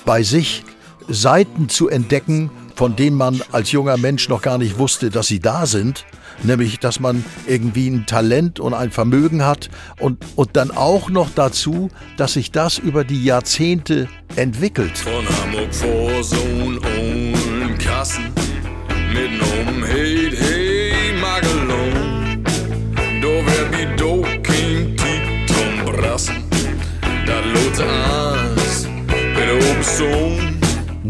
bei 0.03 0.23
sich 0.23 0.65
Seiten 1.07 1.69
zu 1.69 1.87
entdecken, 1.87 2.51
von 2.75 2.97
denen 2.97 3.15
man 3.15 3.41
als 3.53 3.71
junger 3.71 3.95
Mensch 3.95 4.27
noch 4.27 4.41
gar 4.41 4.57
nicht 4.57 4.77
wusste, 4.77 5.09
dass 5.09 5.27
sie 5.27 5.39
da 5.39 5.65
sind. 5.67 6.03
Nämlich, 6.41 6.79
dass 6.79 6.99
man 6.99 7.23
irgendwie 7.47 7.89
ein 7.89 8.05
Talent 8.05 8.59
und 8.59 8.73
ein 8.73 8.91
Vermögen 8.91 9.45
hat 9.45 9.69
und, 9.99 10.23
und 10.35 10.55
dann 10.55 10.71
auch 10.71 11.09
noch 11.09 11.29
dazu, 11.33 11.89
dass 12.17 12.33
sich 12.33 12.51
das 12.51 12.77
über 12.77 13.03
die 13.03 13.23
Jahrzehnte 13.23 14.07
entwickelt. 14.35 14.97
Von 14.97 15.25
Hamburg 15.41 15.73
vor 15.73 16.23
Sohn 16.23 16.77
und 16.79 17.77
Kassen 17.79 18.31
mit 19.13 19.41
um 19.41 19.83
Hey, 19.83 20.31
hey, 20.35 21.13
Magelon. 21.21 22.43
Do 23.21 23.43
wer 23.45 23.71
wie 23.71 23.95
do 23.95 24.21
King 24.41 24.95
Titom 24.97 25.85
Brassen, 25.85 26.43
da 27.25 27.39
lohnt 27.39 27.79
ans, 27.79 28.87
bitte 29.35 29.55
oben 29.55 29.83
Sohn. 29.83 30.42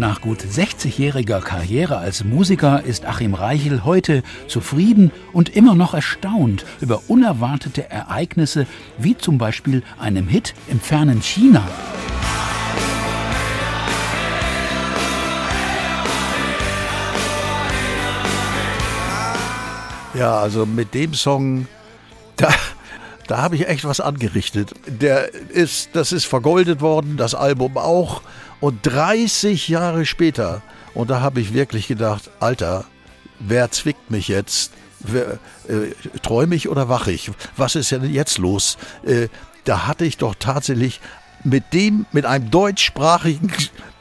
Nach 0.03 0.19
gut 0.19 0.41
60-jähriger 0.41 1.39
Karriere 1.39 1.95
als 1.95 2.25
Musiker 2.25 2.83
ist 2.83 3.05
Achim 3.05 3.33
Reichel 3.33 3.85
heute 3.85 4.21
zufrieden 4.49 5.13
und 5.31 5.55
immer 5.55 5.75
noch 5.75 5.93
erstaunt 5.93 6.65
über 6.81 7.03
unerwartete 7.07 7.89
Ereignisse, 7.89 8.67
wie 8.97 9.17
zum 9.17 9.37
Beispiel 9.37 9.81
einem 9.97 10.27
Hit 10.27 10.55
im 10.67 10.81
fernen 10.81 11.21
China. 11.21 11.65
Ja, 20.13 20.37
also 20.37 20.65
mit 20.65 20.93
dem 20.93 21.13
Song, 21.13 21.65
da, 22.35 22.49
da 23.27 23.41
habe 23.41 23.55
ich 23.55 23.67
echt 23.67 23.85
was 23.85 23.99
angerichtet. 23.99 24.73
Der 24.87 25.33
ist, 25.33 25.89
das 25.93 26.11
ist 26.11 26.25
vergoldet 26.25 26.81
worden, 26.81 27.17
das 27.17 27.35
Album 27.35 27.77
auch. 27.77 28.21
Und 28.59 28.79
30 28.83 29.67
Jahre 29.67 30.05
später, 30.05 30.61
und 30.93 31.09
da 31.09 31.21
habe 31.21 31.41
ich 31.41 31.53
wirklich 31.53 31.87
gedacht, 31.87 32.29
Alter, 32.39 32.85
wer 33.39 33.71
zwickt 33.71 34.11
mich 34.11 34.27
jetzt? 34.27 34.71
Äh, 35.67 36.19
träume 36.21 36.55
ich 36.55 36.69
oder 36.69 36.87
wache 36.87 37.11
ich? 37.11 37.31
Was 37.57 37.75
ist 37.75 37.91
denn 37.91 38.09
jetzt 38.11 38.37
los? 38.37 38.77
Äh, 39.05 39.27
da 39.65 39.87
hatte 39.87 40.05
ich 40.05 40.17
doch 40.17 40.35
tatsächlich 40.37 41.01
mit 41.43 41.73
dem, 41.73 42.05
mit 42.11 42.25
einem 42.25 42.51
deutschsprachigen 42.51 43.51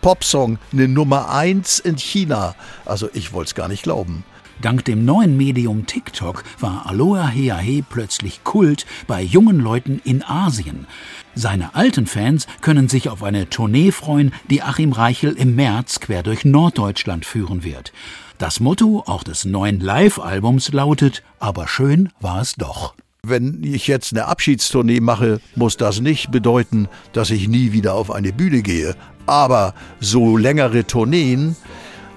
Popsong 0.01 0.59
eine 0.73 0.89
Nummer 0.89 1.31
1 1.31 1.81
in 1.81 1.97
China. 1.97 2.55
Also 2.85 3.09
ich 3.13 3.33
wollte 3.33 3.49
es 3.51 3.55
gar 3.55 3.69
nicht 3.69 3.83
glauben. 3.83 4.25
Dank 4.63 4.85
dem 4.85 5.05
neuen 5.05 5.37
Medium 5.37 5.87
TikTok 5.87 6.45
war 6.61 6.87
Aloha 6.87 7.27
Heahe 7.27 7.83
plötzlich 7.83 8.45
Kult 8.45 8.87
bei 9.09 9.21
jungen 9.21 9.59
Leuten 9.59 10.01
in 10.05 10.23
Asien. 10.23 10.87
Seine 11.35 11.75
alten 11.75 12.07
Fans 12.07 12.47
können 12.61 12.89
sich 12.89 13.09
auf 13.09 13.25
eine 13.25 13.51
Tournee 13.51 13.91
freuen, 13.91 14.33
die 14.51 14.63
Achim 14.63 14.93
Reichel 14.93 15.33
im 15.33 15.57
März 15.57 15.99
quer 15.99 16.23
durch 16.23 16.45
Norddeutschland 16.45 17.27
führen 17.27 17.65
wird. 17.65 17.93
Das 18.39 18.61
Motto 18.61 19.03
auch 19.05 19.25
des 19.25 19.45
neuen 19.45 19.81
Live-Albums 19.81 20.73
lautet, 20.73 21.25
aber 21.41 21.67
schön 21.67 22.11
war 22.21 22.41
es 22.41 22.55
doch. 22.55 22.95
Wenn 23.27 23.65
ich 23.65 23.89
jetzt 23.89 24.13
eine 24.13 24.27
Abschiedstournee 24.27 25.01
mache, 25.01 25.41
muss 25.57 25.77
das 25.77 26.01
nicht 26.01 26.31
bedeuten, 26.31 26.89
dass 27.13 27.31
ich 27.31 27.49
nie 27.49 27.73
wieder 27.73 27.95
auf 27.95 28.13
eine 28.13 28.33
Bühne 28.33 28.63
gehe. 28.63 28.95
Aber 29.27 29.75
so 29.99 30.37
längere 30.37 30.85
Tourneen, 30.87 31.57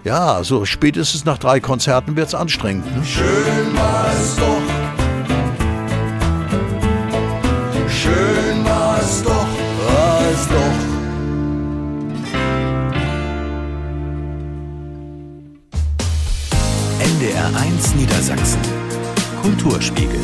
ja, 0.06 0.44
so 0.44 0.66
spätestens 0.66 1.26
nach 1.26 1.40
drei 1.40 1.60
Konzerten 1.60 2.16
wird's 2.16 2.36
anstrengend. 2.36 2.86
Ne? 2.96 3.04
Schön 3.04 3.76
war 3.76 4.08
es 4.14 4.36
doch. 4.36 4.62
Schön 7.90 8.64
war 8.64 9.00
es 9.02 9.24
doch, 9.24 9.48
war 9.88 10.22
es 10.32 10.48
doch. 10.48 10.76
NDR 17.04 17.48
1 17.60 17.96
Niedersachsen. 17.96 18.62
Kulturspiegel. 19.42 20.22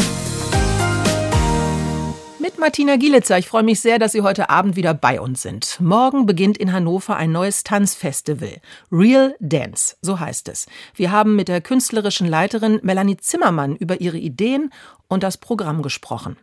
Martina 2.61 2.95
Gielitzer. 2.95 3.39
Ich 3.39 3.47
freue 3.47 3.63
mich 3.63 3.79
sehr, 3.79 3.97
dass 3.97 4.11
Sie 4.11 4.21
heute 4.21 4.51
Abend 4.51 4.75
wieder 4.75 4.93
bei 4.93 5.19
uns 5.19 5.41
sind. 5.41 5.79
Morgen 5.81 6.27
beginnt 6.27 6.59
in 6.59 6.71
Hannover 6.71 7.17
ein 7.17 7.31
neues 7.31 7.63
Tanzfestival. 7.63 8.61
Real 8.91 9.35
Dance, 9.39 9.97
so 10.03 10.19
heißt 10.19 10.47
es. 10.47 10.67
Wir 10.93 11.11
haben 11.11 11.35
mit 11.35 11.47
der 11.47 11.59
künstlerischen 11.59 12.27
Leiterin 12.27 12.79
Melanie 12.83 13.17
Zimmermann 13.17 13.75
über 13.75 13.99
ihre 13.99 14.19
Ideen 14.19 14.71
und 15.07 15.23
das 15.23 15.37
Programm 15.37 15.81
gesprochen. 15.81 16.37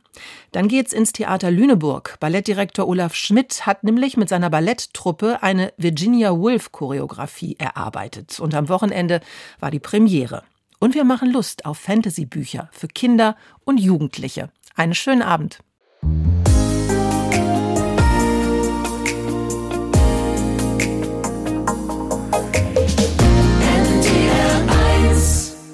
Dann 0.50 0.66
geht's 0.66 0.92
ins 0.92 1.12
Theater 1.12 1.52
Lüneburg. 1.52 2.16
Ballettdirektor 2.18 2.88
Olaf 2.88 3.14
Schmidt 3.14 3.64
hat 3.64 3.84
nämlich 3.84 4.16
mit 4.16 4.28
seiner 4.28 4.50
Balletttruppe 4.50 5.44
eine 5.44 5.72
Virginia 5.76 6.36
Woolf 6.36 6.72
Choreografie 6.72 7.54
erarbeitet. 7.60 8.40
Und 8.40 8.56
am 8.56 8.68
Wochenende 8.68 9.20
war 9.60 9.70
die 9.70 9.78
Premiere. 9.78 10.42
Und 10.80 10.96
wir 10.96 11.04
machen 11.04 11.30
Lust 11.30 11.64
auf 11.64 11.78
Fantasy-Bücher 11.78 12.70
für 12.72 12.88
Kinder 12.88 13.36
und 13.64 13.78
Jugendliche. 13.78 14.50
Einen 14.74 14.96
schönen 14.96 15.22
Abend. 15.22 15.60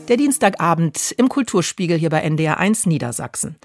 Der 0.09 0.19
Dienstagabend 0.19 1.12
im 1.16 1.28
Kulturspiegel 1.28 1.99
hier 1.99 2.11
bei 2.11 2.21
NDR 2.21 2.59
1 2.59 2.87
Niedersachsen. 2.87 3.57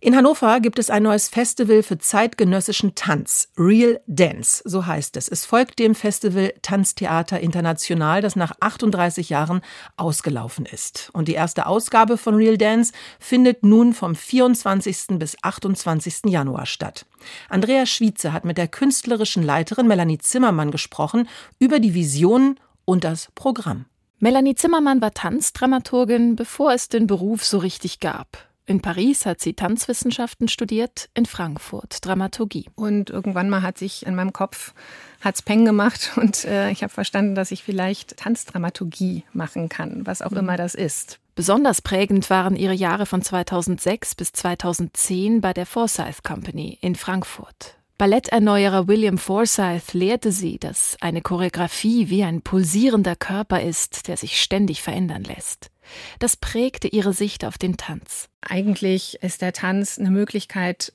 In 0.00 0.14
Hannover 0.14 0.60
gibt 0.60 0.78
es 0.78 0.90
ein 0.90 1.02
neues 1.02 1.28
Festival 1.28 1.82
für 1.82 1.98
zeitgenössischen 1.98 2.94
Tanz. 2.94 3.48
Real 3.58 4.00
Dance, 4.06 4.62
so 4.64 4.86
heißt 4.86 5.16
es. 5.16 5.26
Es 5.26 5.44
folgt 5.44 5.80
dem 5.80 5.96
Festival 5.96 6.54
Tanztheater 6.62 7.40
International, 7.40 8.20
das 8.20 8.36
nach 8.36 8.52
38 8.60 9.28
Jahren 9.28 9.60
ausgelaufen 9.96 10.66
ist. 10.66 11.10
Und 11.14 11.26
die 11.26 11.32
erste 11.34 11.66
Ausgabe 11.66 12.16
von 12.16 12.36
Real 12.36 12.56
Dance 12.56 12.92
findet 13.18 13.64
nun 13.64 13.92
vom 13.92 14.14
24. 14.14 15.18
bis 15.18 15.36
28. 15.42 16.26
Januar 16.26 16.66
statt. 16.66 17.04
Andrea 17.48 17.84
Schwietze 17.84 18.32
hat 18.32 18.44
mit 18.44 18.56
der 18.56 18.68
künstlerischen 18.68 19.42
Leiterin 19.42 19.88
Melanie 19.88 20.18
Zimmermann 20.18 20.70
gesprochen 20.70 21.28
über 21.58 21.80
die 21.80 21.94
Visionen 21.94 22.60
und 22.84 23.02
das 23.02 23.32
Programm. 23.34 23.86
Melanie 24.20 24.54
Zimmermann 24.54 25.00
war 25.00 25.12
Tanzdramaturgin, 25.12 26.36
bevor 26.36 26.72
es 26.72 26.88
den 26.88 27.08
Beruf 27.08 27.44
so 27.44 27.58
richtig 27.58 27.98
gab. 27.98 28.47
In 28.68 28.82
Paris 28.82 29.24
hat 29.24 29.40
sie 29.40 29.54
Tanzwissenschaften 29.54 30.46
studiert, 30.46 31.08
in 31.14 31.24
Frankfurt 31.24 32.04
Dramaturgie. 32.04 32.66
Und 32.74 33.08
irgendwann 33.08 33.48
mal 33.48 33.62
hat 33.62 33.78
sich 33.78 34.04
in 34.04 34.14
meinem 34.14 34.34
Kopf 34.34 34.74
hat's 35.22 35.40
Peng 35.40 35.64
gemacht 35.64 36.12
und 36.16 36.44
äh, 36.44 36.70
ich 36.70 36.82
habe 36.82 36.92
verstanden, 36.92 37.34
dass 37.34 37.50
ich 37.50 37.64
vielleicht 37.64 38.18
Tanzdramaturgie 38.18 39.24
machen 39.32 39.70
kann, 39.70 40.06
was 40.06 40.20
auch 40.20 40.32
mhm. 40.32 40.40
immer 40.40 40.56
das 40.58 40.74
ist. 40.74 41.18
Besonders 41.34 41.80
prägend 41.80 42.28
waren 42.28 42.56
ihre 42.56 42.74
Jahre 42.74 43.06
von 43.06 43.22
2006 43.22 44.14
bis 44.14 44.32
2010 44.32 45.40
bei 45.40 45.54
der 45.54 45.64
Forsyth 45.64 46.22
Company 46.22 46.76
in 46.82 46.94
Frankfurt. 46.94 47.78
Balletterneuerer 47.96 48.86
William 48.86 49.16
Forsyth 49.16 49.94
lehrte 49.94 50.30
sie, 50.30 50.58
dass 50.58 50.98
eine 51.00 51.22
Choreografie 51.22 52.10
wie 52.10 52.22
ein 52.22 52.42
pulsierender 52.42 53.16
Körper 53.16 53.62
ist, 53.62 54.08
der 54.08 54.18
sich 54.18 54.42
ständig 54.42 54.82
verändern 54.82 55.24
lässt. 55.24 55.70
Das 56.18 56.36
prägte 56.36 56.88
ihre 56.88 57.12
Sicht 57.12 57.44
auf 57.44 57.58
den 57.58 57.76
Tanz. 57.76 58.28
Eigentlich 58.40 59.18
ist 59.22 59.42
der 59.42 59.52
Tanz 59.52 59.98
eine 59.98 60.10
Möglichkeit, 60.10 60.92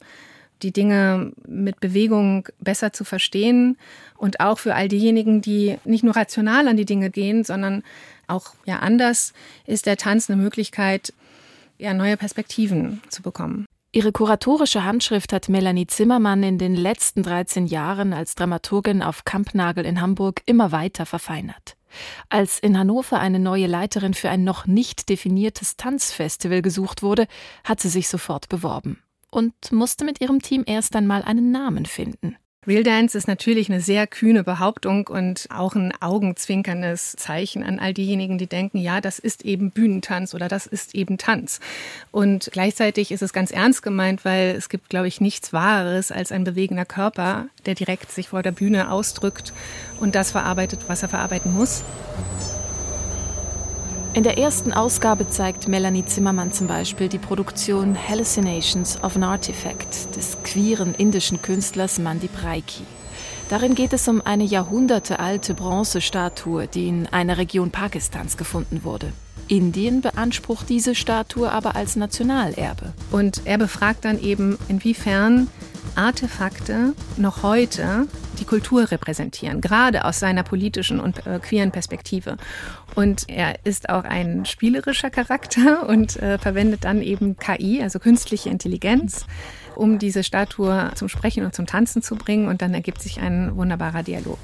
die 0.62 0.72
Dinge 0.72 1.34
mit 1.46 1.80
Bewegung 1.80 2.48
besser 2.60 2.94
zu 2.94 3.04
verstehen 3.04 3.78
und 4.18 4.40
auch 4.40 4.60
für 4.60 4.76
all 4.76 4.88
diejenigen, 4.88 5.42
die 5.42 5.78
nicht 5.84 6.04
nur 6.04 6.16
rational 6.16 6.68
an 6.68 6.78
die 6.78 6.86
Dinge 6.86 7.10
gehen, 7.10 7.44
sondern 7.44 7.84
auch 8.28 8.54
ja 8.66 8.80
anders, 8.80 9.34
ist 9.66 9.86
der 9.86 9.98
Tanz 9.98 10.30
eine 10.30 10.42
Möglichkeit, 10.42 11.14
ja 11.78 11.94
neue 11.94 12.18
Perspektiven 12.18 13.02
zu 13.10 13.22
bekommen. 13.22 13.66
Ihre 13.96 14.12
kuratorische 14.12 14.86
Handschrift 14.86 15.34
hat 15.34 15.50
Melanie 15.50 15.86
Zimmermann 15.86 16.42
in 16.42 16.58
den 16.58 16.76
letzten 16.76 17.22
13 17.22 17.68
Jahren 17.68 18.12
als 18.12 18.34
Dramaturgin 18.34 19.04
auf 19.04 19.24
Kampnagel 19.24 19.86
in 19.86 20.02
Hamburg 20.02 20.42
immer 20.48 20.72
weiter 20.72 21.06
verfeinert. 21.06 21.76
Als 22.30 22.60
in 22.60 22.78
Hannover 22.78 23.20
eine 23.20 23.40
neue 23.40 23.68
Leiterin 23.68 24.14
für 24.14 24.30
ein 24.30 24.44
noch 24.44 24.66
nicht 24.66 25.10
definiertes 25.10 25.78
Tanzfestival 25.78 26.62
gesucht 26.62 27.04
wurde, 27.04 27.28
hat 27.64 27.80
sie 27.80 27.90
sich 27.90 28.08
sofort 28.08 28.50
beworben 28.50 29.02
und 29.32 29.72
musste 29.72 30.06
mit 30.06 30.22
ihrem 30.22 30.42
Team 30.42 30.64
erst 30.66 30.96
einmal 30.96 31.24
einen 31.24 31.52
Namen 31.52 31.86
finden. 31.86 32.38
Real 32.66 32.84
Dance 32.84 33.18
ist 33.18 33.28
natürlich 33.28 33.70
eine 33.70 33.82
sehr 33.82 34.08
kühne 34.08 34.44
Behauptung 34.44 35.08
und 35.08 35.48
auch 35.54 35.76
ein 35.76 35.94
augenzwinkerndes 36.00 37.16
Zeichen 37.18 37.62
an 37.62 37.78
all 37.80 37.94
diejenigen, 37.94 38.38
die 38.38 38.48
denken, 38.48 38.78
ja, 38.78 39.02
das 39.02 39.20
ist 39.20 39.44
eben 39.44 39.72
Bühnentanz 39.72 40.34
oder 40.34 40.48
das 40.48 40.66
ist 40.66 40.96
eben 40.96 41.18
Tanz. 41.18 41.60
Und 42.12 42.50
gleichzeitig 42.54 43.12
ist 43.12 43.22
es 43.22 43.34
ganz 43.34 43.52
ernst 43.52 43.84
gemeint, 43.84 44.24
weil 44.24 44.56
es 44.56 44.70
gibt, 44.70 44.90
glaube 44.90 45.10
ich, 45.10 45.20
nichts 45.20 45.52
Wahres 45.52 46.12
als 46.12 46.32
ein 46.32 46.46
bewegender 46.46 46.86
Körper, 46.86 47.48
der 47.66 47.76
direkt 47.76 48.12
sich 48.12 48.30
vor 48.30 48.44
der 48.44 48.54
Bühne 48.54 48.90
ausdrückt 48.92 49.52
und 50.00 50.16
das 50.16 50.32
verarbeitet, 50.32 50.82
was 50.88 51.04
er 51.04 51.10
verarbeiten 51.10 51.54
muss. 51.54 51.84
In 54.16 54.22
der 54.22 54.38
ersten 54.38 54.74
Ausgabe 54.74 55.28
zeigt 55.28 55.68
Melanie 55.68 56.06
Zimmermann 56.06 56.52
zum 56.52 56.68
Beispiel 56.68 57.10
die 57.10 57.18
Produktion 57.18 57.98
Hallucinations 57.98 59.04
of 59.04 59.16
an 59.16 59.24
Artifact 59.24 60.16
des 60.16 60.38
queeren 60.44 60.94
indischen 60.94 61.42
Künstlers 61.42 61.98
Mandip 61.98 62.44
Raiki. 62.44 62.84
Darin 63.50 63.74
geht 63.74 63.92
es 63.92 64.08
um 64.08 64.22
eine 64.22 64.44
jahrhundertealte 64.44 65.56
Bronzestatue, 65.56 66.68
die 66.68 66.90
in 66.90 67.08
einer 67.08 67.40
Region 67.40 67.72
Pakistans 67.72 68.38
gefunden 68.38 68.84
wurde. 68.84 69.12
Indien 69.48 70.02
beansprucht 70.02 70.70
diese 70.70 70.94
Statue 70.94 71.52
aber 71.52 71.76
als 71.76 71.96
Nationalerbe. 71.96 72.94
Und 73.10 73.42
er 73.46 73.58
befragt 73.58 74.06
dann 74.06 74.22
eben, 74.22 74.60
inwiefern 74.68 75.50
Artefakte 75.96 76.94
noch 77.18 77.42
heute 77.42 78.08
die 78.44 78.50
Kultur 78.50 78.92
repräsentieren, 78.92 79.62
gerade 79.62 80.04
aus 80.04 80.20
seiner 80.20 80.44
politischen 80.44 81.00
und 81.00 81.26
äh, 81.26 81.40
queeren 81.40 81.72
Perspektive. 81.72 82.36
Und 82.94 83.30
er 83.30 83.64
ist 83.64 83.88
auch 83.88 84.04
ein 84.04 84.46
spielerischer 84.46 85.10
Charakter 85.10 85.88
und 85.88 86.18
äh, 86.18 86.38
verwendet 86.38 86.84
dann 86.84 87.02
eben 87.02 87.38
KI, 87.38 87.82
also 87.82 88.00
künstliche 88.00 88.50
Intelligenz, 88.50 89.26
um 89.76 89.98
diese 89.98 90.24
Statue 90.24 90.92
zum 90.96 91.08
Sprechen 91.08 91.46
und 91.46 91.56
zum 91.56 91.68
Tanzen 91.68 92.02
zu 92.02 92.16
bringen. 92.16 92.50
Und 92.50 92.62
dann 92.62 92.74
ergibt 92.74 93.02
sich 93.02 93.22
ein 93.22 93.56
wunderbarer 93.56 94.04
Dialog. 94.04 94.40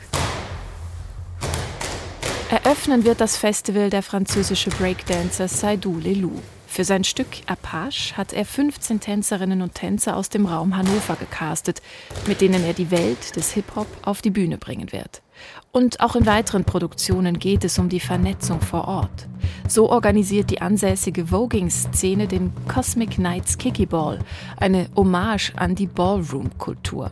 Eröffnen 2.49 3.03
wird 3.03 3.19
das 3.19 3.35
Festival 3.35 3.89
der 3.89 4.01
französische 4.01 4.69
Breakdancer 4.69 5.49
Saidou 5.49 5.99
Lelou. 5.99 6.41
Für 6.71 6.83
sein 6.83 7.03
Stück 7.03 7.27
Apache 7.47 8.15
hat 8.15 8.31
er 8.31 8.45
15 8.45 8.99
Tänzerinnen 8.99 9.63
und 9.63 9.73
Tänzer 9.73 10.15
aus 10.15 10.29
dem 10.29 10.45
Raum 10.45 10.77
Hannover 10.77 11.15
gecastet, 11.15 11.81
mit 12.27 12.41
denen 12.41 12.63
er 12.63 12.73
die 12.73 12.91
Welt 12.91 13.35
des 13.35 13.51
Hip-Hop 13.51 13.87
auf 14.03 14.21
die 14.21 14.29
Bühne 14.29 14.59
bringen 14.59 14.91
wird. 14.91 15.23
Und 15.71 15.99
auch 15.99 16.15
in 16.15 16.27
weiteren 16.27 16.65
Produktionen 16.65 17.39
geht 17.39 17.65
es 17.65 17.79
um 17.79 17.89
die 17.89 17.99
Vernetzung 17.99 18.61
vor 18.61 18.87
Ort. 18.87 19.27
So 19.67 19.89
organisiert 19.89 20.51
die 20.51 20.61
ansässige 20.61 21.25
Voging-Szene 21.31 22.27
den 22.27 22.53
Cosmic 22.67 23.17
Nights 23.17 23.57
Kiki 23.57 23.87
Ball, 23.87 24.19
eine 24.57 24.89
Hommage 24.95 25.53
an 25.55 25.73
die 25.73 25.87
Ballroom-Kultur. 25.87 27.11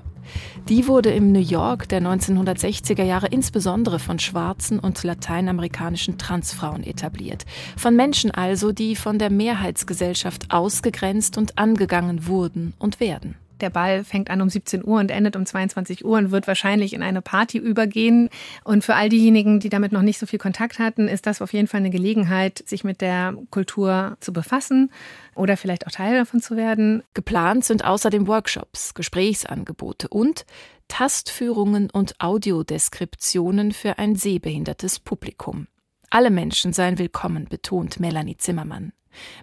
Die 0.69 0.88
wurde 0.88 1.12
im 1.12 1.31
New 1.31 1.39
York 1.39 1.88
der 1.89 2.01
1960er 2.01 3.03
Jahre 3.03 3.27
insbesondere 3.27 4.00
von 4.00 4.19
schwarzen 4.19 4.79
und 4.79 5.03
lateinamerikanischen 5.03 6.17
Transfrauen 6.17 6.84
etabliert. 6.84 7.46
Von 7.77 7.96
Menschen 7.96 8.31
also, 8.31 8.72
die 8.72 8.96
von 8.96 9.19
der 9.19 9.29
Mehrheitsgesellschaft 9.29 10.51
ausgegrenzt 10.51 11.38
und 11.38 11.57
angegangen 11.57 12.27
wurden 12.27 12.74
und 12.79 13.00
werden. 13.00 13.36
Der 13.62 13.70
Ball 13.70 14.04
fängt 14.04 14.30
an 14.30 14.42
um 14.42 14.50
17 14.50 14.86
Uhr 14.86 15.00
und 15.00 15.12
endet 15.12 15.36
um 15.36 15.46
22 15.46 16.06
Uhr 16.06 16.18
und 16.18 16.32
wird 16.32 16.48
wahrscheinlich 16.48 16.94
in 16.94 17.02
eine 17.02 17.22
Party 17.22 17.58
übergehen. 17.58 18.30
Und 18.64 18.84
für 18.84 18.96
all 18.96 19.10
diejenigen, 19.10 19.60
die 19.60 19.70
damit 19.70 19.92
noch 19.92 20.02
nicht 20.02 20.20
so 20.20 20.26
viel 20.26 20.40
Kontakt 20.40 20.80
hatten, 20.80 21.08
ist 21.08 21.26
das 21.26 21.42
auf 21.42 21.54
jeden 21.54 21.68
Fall 21.68 21.80
eine 21.80 21.90
Gelegenheit, 21.90 22.64
sich 22.66 22.84
mit 22.84 23.02
der 23.02 23.36
Kultur 23.50 24.18
zu 24.20 24.34
befassen 24.34 24.92
oder 25.36 25.58
vielleicht 25.58 25.88
auch 25.88 25.92
Teil 25.92 26.18
davon 26.18 26.42
zu 26.42 26.56
werden. 26.56 27.04
Geplant 27.14 27.66
sind 27.66 27.86
außerdem 27.86 28.28
Workshops, 28.28 28.94
Gesprächsangebote 28.94 30.08
und 30.08 30.46
Tastführungen 30.88 31.90
und 31.90 32.20
Audiodeskriptionen 32.20 33.72
für 33.72 33.98
ein 33.98 34.16
sehbehindertes 34.16 35.00
Publikum. 35.00 35.68
Alle 36.10 36.29
Menschen 36.29 36.72
seien 36.72 36.98
willkommen, 36.98 37.48
betont 37.50 38.00
Melanie 38.00 38.38
Zimmermann. 38.38 38.94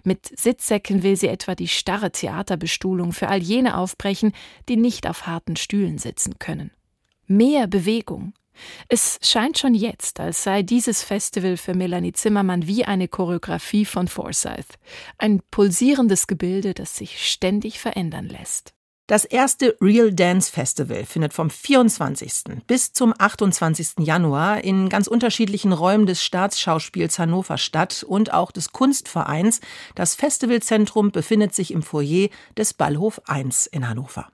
Mit 0.03 0.37
Sitzsäcken 0.37 1.03
will 1.03 1.15
sie 1.15 1.27
etwa 1.27 1.55
die 1.55 1.67
starre 1.67 2.11
Theaterbestuhlung 2.11 3.13
für 3.13 3.29
all 3.29 3.41
jene 3.41 3.77
aufbrechen, 3.77 4.33
die 4.69 4.77
nicht 4.77 5.07
auf 5.07 5.27
harten 5.27 5.55
Stühlen 5.55 5.97
sitzen 5.97 6.39
können. 6.39 6.71
Mehr 7.27 7.67
Bewegung, 7.67 8.33
es 8.87 9.19
scheint 9.21 9.57
schon 9.57 9.73
jetzt, 9.73 10.19
als 10.19 10.43
sei 10.43 10.63
dieses 10.63 11.03
Festival 11.03 11.57
für 11.57 11.73
Melanie 11.73 12.13
Zimmermann 12.13 12.67
wie 12.67 12.85
eine 12.85 13.07
Choreografie 13.07 13.85
von 13.85 14.07
Forsyth. 14.07 14.77
Ein 15.17 15.41
pulsierendes 15.51 16.27
Gebilde, 16.27 16.73
das 16.73 16.95
sich 16.95 17.27
ständig 17.27 17.79
verändern 17.79 18.27
lässt. 18.27 18.73
Das 19.07 19.23
erste 19.23 19.77
Real 19.81 20.11
Dance 20.11 20.51
Festival 20.51 21.05
findet 21.05 21.31
vom 21.31 21.51
24. 21.51 22.63
bis 22.65 22.91
zum 22.91 23.13
28. 23.15 23.99
Januar 23.99 24.63
in 24.63 24.89
ganz 24.89 25.05
unterschiedlichen 25.05 25.73
Räumen 25.73 26.07
des 26.07 26.23
Staatsschauspiels 26.23 27.19
Hannover 27.19 27.59
statt 27.59 28.03
und 28.07 28.33
auch 28.33 28.51
des 28.51 28.71
Kunstvereins. 28.71 29.61
Das 29.93 30.15
Festivalzentrum 30.15 31.11
befindet 31.11 31.53
sich 31.53 31.69
im 31.69 31.83
Foyer 31.83 32.29
des 32.57 32.73
Ballhof 32.73 33.21
1 33.27 33.67
in 33.67 33.87
Hannover. 33.87 34.27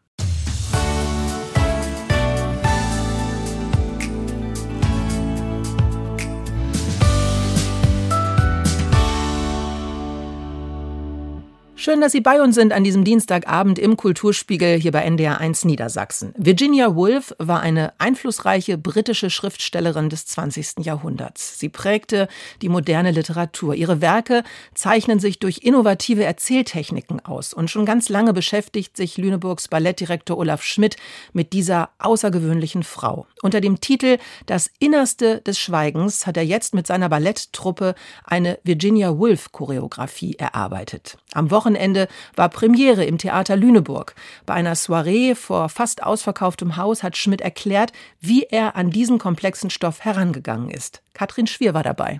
Schön, 11.84 12.00
dass 12.00 12.12
Sie 12.12 12.22
bei 12.22 12.44
uns 12.44 12.54
sind 12.54 12.74
an 12.74 12.84
diesem 12.84 13.04
Dienstagabend 13.04 13.80
im 13.80 13.98
Kulturspiegel 13.98 14.80
hier 14.80 14.92
bei 14.92 15.02
NDR 15.02 15.40
1 15.40 15.66
Niedersachsen. 15.66 16.32
Virginia 16.38 16.96
Woolf 16.96 17.34
war 17.40 17.62
eine 17.62 17.94
einflussreiche 17.98 18.78
britische 18.78 19.32
Schriftstellerin 19.32 20.08
des 20.08 20.28
20. 20.28 20.86
Jahrhunderts. 20.86 21.58
Sie 21.58 21.70
prägte 21.70 22.28
die 22.62 22.70
moderne 22.70 23.10
Literatur. 23.10 23.74
Ihre 23.74 24.00
Werke 24.00 24.44
zeichnen 24.76 25.18
sich 25.20 25.40
durch 25.40 25.62
innovative 25.64 26.24
Erzähltechniken 26.24 27.26
aus. 27.26 27.52
Und 27.52 27.72
schon 27.72 27.88
ganz 27.88 28.10
lange 28.10 28.34
beschäftigt 28.34 28.96
sich 28.96 29.18
Lüneburgs 29.18 29.68
Ballettdirektor 29.68 30.38
Olaf 30.38 30.62
Schmidt 30.62 30.98
mit 31.34 31.52
dieser 31.52 31.90
außergewöhnlichen 31.98 32.84
Frau. 32.84 33.26
Unter 33.42 33.60
dem 33.60 33.82
Titel 33.82 34.20
Das 34.46 34.70
Innerste 34.78 35.42
des 35.42 35.58
Schweigens 35.58 36.28
hat 36.28 36.38
er 36.38 36.46
jetzt 36.46 36.76
mit 36.76 36.86
seiner 36.86 37.10
Balletttruppe 37.10 37.96
eine 38.24 38.60
Virginia 38.64 39.18
Woolf 39.18 39.52
Choreografie 39.52 40.36
erarbeitet. 40.36 41.18
Am 41.34 41.50
Wochenende 41.50 41.71
Wochenende 41.72 42.10
war 42.36 42.50
Premiere 42.50 43.06
im 43.06 43.18
Theater 43.18 43.56
Lüneburg. 43.56 44.14
Bei 44.46 44.54
einer 44.54 44.76
Soiree 44.76 45.36
vor 45.36 45.70
fast 45.70 46.04
ausverkauftem 46.04 46.76
Haus 46.76 47.02
hat 47.02 47.16
Schmidt 47.16 47.40
erklärt, 47.40 47.94
wie 48.20 48.44
er 48.44 48.76
an 48.76 48.90
diesen 48.90 49.20
komplexen 49.20 49.70
Stoff 49.70 50.02
herangegangen 50.02 50.70
ist. 50.70 51.02
Katrin 51.14 51.48
Schwier 51.48 51.74
war 51.74 51.84
dabei. 51.84 52.20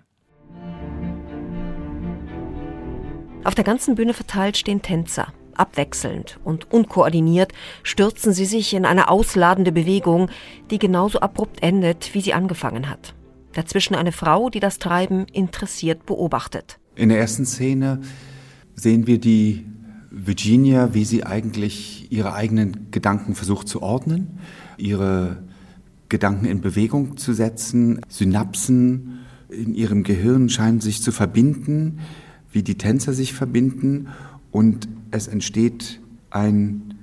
Auf 3.44 3.56
der 3.56 3.66
ganzen 3.66 3.96
Bühne 3.96 4.14
verteilt 4.14 4.56
stehen 4.56 4.82
Tänzer. 4.82 5.34
Abwechselnd 5.54 6.40
und 6.46 6.72
unkoordiniert 6.72 7.52
stürzen 7.84 8.32
sie 8.32 8.46
sich 8.46 8.74
in 8.74 8.86
eine 8.86 9.10
ausladende 9.10 9.74
Bewegung, 9.74 10.30
die 10.70 10.80
genauso 10.80 11.20
abrupt 11.20 11.62
endet, 11.62 12.14
wie 12.14 12.22
sie 12.22 12.34
angefangen 12.34 12.90
hat. 12.90 13.16
Dazwischen 13.52 13.96
eine 13.96 14.14
Frau, 14.14 14.50
die 14.50 14.62
das 14.62 14.80
Treiben 14.80 15.26
interessiert 15.26 16.06
beobachtet. 16.06 16.80
In 16.96 17.10
der 17.10 17.20
ersten 17.20 17.46
Szene 17.46 18.00
sehen 18.82 19.06
wir 19.06 19.20
die 19.20 19.66
Virginia, 20.10 20.96
wie 20.96 21.06
sie 21.06 21.24
eigentlich 21.24 22.08
ihre 22.12 22.34
eigenen 22.34 22.88
Gedanken 22.90 23.36
versucht 23.36 23.68
zu 23.68 23.84
ordnen, 23.84 24.40
ihre 24.78 25.44
Gedanken 26.10 26.46
in 26.46 26.62
Bewegung 26.62 27.16
zu 27.16 27.34
setzen. 27.34 28.02
Synapsen 28.10 29.20
in 29.50 29.76
ihrem 29.76 30.04
Gehirn 30.04 30.50
scheinen 30.50 30.82
sich 30.82 31.04
zu 31.04 31.12
verbinden, 31.12 32.00
wie 32.52 32.64
die 32.64 32.78
Tänzer 32.78 33.14
sich 33.14 33.34
verbinden 33.34 34.08
und 34.50 34.90
es 35.12 35.28
entsteht 35.28 36.02
ein 36.32 36.96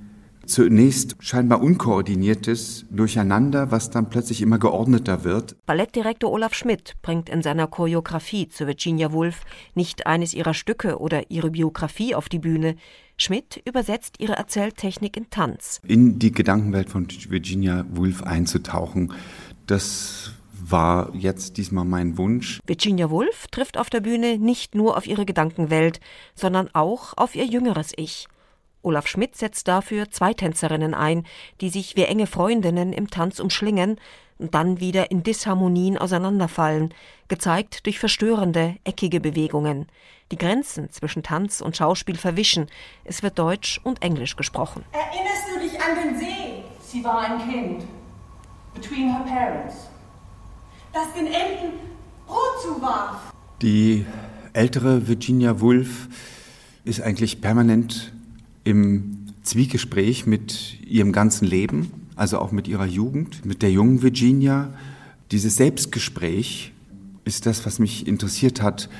zunächst 0.48 1.16
scheinbar 1.20 1.62
unkoordiniertes 1.62 2.87
Durcheinander, 2.90 3.70
was 3.70 3.90
dann 3.90 4.08
plötzlich 4.08 4.42
immer 4.42 4.58
geordneter 4.58 5.24
wird. 5.24 5.56
Ballettdirektor 5.66 6.30
Olaf 6.32 6.54
Schmidt 6.54 6.96
bringt 7.02 7.28
in 7.28 7.42
seiner 7.42 7.66
Choreografie 7.66 8.48
zu 8.48 8.66
Virginia 8.66 9.12
Woolf 9.12 9.42
nicht 9.74 10.06
eines 10.06 10.34
ihrer 10.34 10.54
Stücke 10.54 10.98
oder 10.98 11.30
ihre 11.30 11.50
Biografie 11.50 12.14
auf 12.14 12.28
die 12.28 12.38
Bühne. 12.38 12.76
Schmidt 13.16 13.62
übersetzt 13.64 14.16
ihre 14.18 14.34
Erzähltechnik 14.34 15.16
in 15.16 15.30
Tanz. 15.30 15.80
In 15.87 16.18
die 16.18 16.32
Gedankenwelt 16.32 16.88
von 16.88 17.08
Virginia 17.28 17.84
Woolf 17.90 18.22
einzutauchen, 18.22 19.12
das 19.66 20.32
war 20.70 21.14
jetzt 21.14 21.56
diesmal 21.56 21.84
mein 21.84 22.18
Wunsch. 22.18 22.61
Virginia 22.66 23.11
Woolf 23.11 23.46
trifft 23.48 23.78
auf 23.78 23.90
der 23.90 24.00
Bühne 24.00 24.38
nicht 24.38 24.74
nur 24.74 24.96
auf 24.96 25.06
ihre 25.06 25.24
Gedankenwelt, 25.24 26.00
sondern 26.34 26.68
auch 26.74 27.14
auf 27.16 27.34
ihr 27.34 27.44
jüngeres 27.44 27.92
Ich. 27.96 28.28
Olaf 28.88 29.07
Schmidt 29.07 29.37
setzt 29.37 29.68
dafür 29.68 30.11
zwei 30.11 30.33
Tänzerinnen 30.33 30.94
ein, 30.94 31.27
die 31.61 31.68
sich 31.68 31.94
wie 31.94 32.05
enge 32.05 32.27
Freundinnen 32.27 32.94
im 32.94 33.11
Tanz 33.11 33.38
umschlingen 33.38 34.01
und 34.38 34.55
dann 34.55 34.81
wieder 34.81 35.11
in 35.11 35.22
Disharmonien 35.22 35.98
auseinanderfallen, 35.98 36.94
gezeigt 37.29 37.85
durch 37.85 37.98
verstörende, 37.98 38.77
eckige 38.85 39.20
Bewegungen. 39.20 39.88
Die 40.33 40.38
Grenzen 40.38 40.90
zwischen 40.90 41.22
Tanz 41.22 41.61
und 41.61 41.77
Schauspiel 41.77 42.16
verwischen. 42.16 42.66
Es 43.05 43.22
wird 43.22 43.38
Deutsch 43.38 43.79
und 43.85 44.01
Englisch 44.03 44.37
gesprochen. 44.37 44.87
Erinnerst 44.92 45.44
du 45.55 45.61
dich 45.61 45.79
an 45.79 45.94
den 46.03 46.18
See? 46.18 46.64
Sie 46.81 47.05
war 47.05 47.18
ein 47.18 47.46
Kind. 47.46 47.85
Between 48.72 49.12
her 49.12 49.24
parents. 49.29 49.90
Das 50.94 51.12
den 51.12 51.27
Enten 51.27 51.79
Brot 52.27 52.62
zuwarf. 52.62 53.35
Die 53.61 54.07
ältere 54.55 55.07
Virginia 55.07 55.61
Woolf 55.61 56.09
ist 56.85 57.03
eigentlich 57.03 57.42
permanent 57.42 58.14
im 58.68 59.24
Zwiegespräch 59.42 60.26
mit 60.26 60.78
ihrem 60.87 61.11
ganzen 61.11 61.46
Leben, 61.46 61.90
also 62.16 62.38
auch 62.38 62.52
mit 62.52 62.68
ihrer 62.68 62.85
Jugend, 62.85 63.46
mit 63.46 63.62
der 63.62 63.70
jungen 63.70 64.02
Virginia. 64.02 64.74
Dieses 65.31 65.57
Selbstgespräch 65.57 66.72
ist 67.24 67.46
das, 67.46 67.64
was 67.64 67.78
mich 67.78 68.07
interessiert 68.07 68.61
hat, 68.61 68.90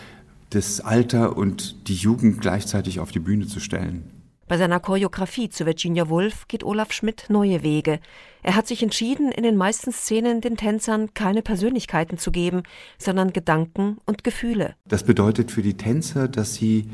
das 0.51 0.81
Alter 0.81 1.37
und 1.37 1.89
die 1.89 1.97
Jugend 1.97 2.41
gleichzeitig 2.41 2.99
auf 2.99 3.11
die 3.11 3.19
Bühne 3.19 3.47
zu 3.47 3.61
stellen. 3.61 4.05
Bei 4.47 4.57
seiner 4.57 4.81
Choreografie 4.81 5.51
zu 5.51 5.67
Virginia 5.67 6.09
Woolf 6.09 6.49
geht 6.49 6.65
Olaf 6.65 6.91
Schmidt 6.91 7.27
neue 7.29 7.63
Wege. 7.63 8.01
Er 8.43 8.57
hat 8.57 8.67
sich 8.67 8.83
entschieden, 8.83 9.31
in 9.31 9.43
den 9.43 9.59
meisten 9.59 9.93
Szenen 9.93 10.41
den 10.41 10.57
Tänzern 10.57 11.13
keine 11.13 11.43
Persönlichkeiten 11.43 12.17
zu 12.17 12.31
geben, 12.31 12.63
sondern 12.97 13.35
Gedanken 13.35 13.99
und 14.07 14.25
Gefühle. 14.25 14.77
Das 14.87 15.03
bedeutet 15.03 15.51
für 15.51 15.61
die 15.61 15.75
Tänzer, 15.75 16.29
dass 16.29 16.55
sie 16.55 16.89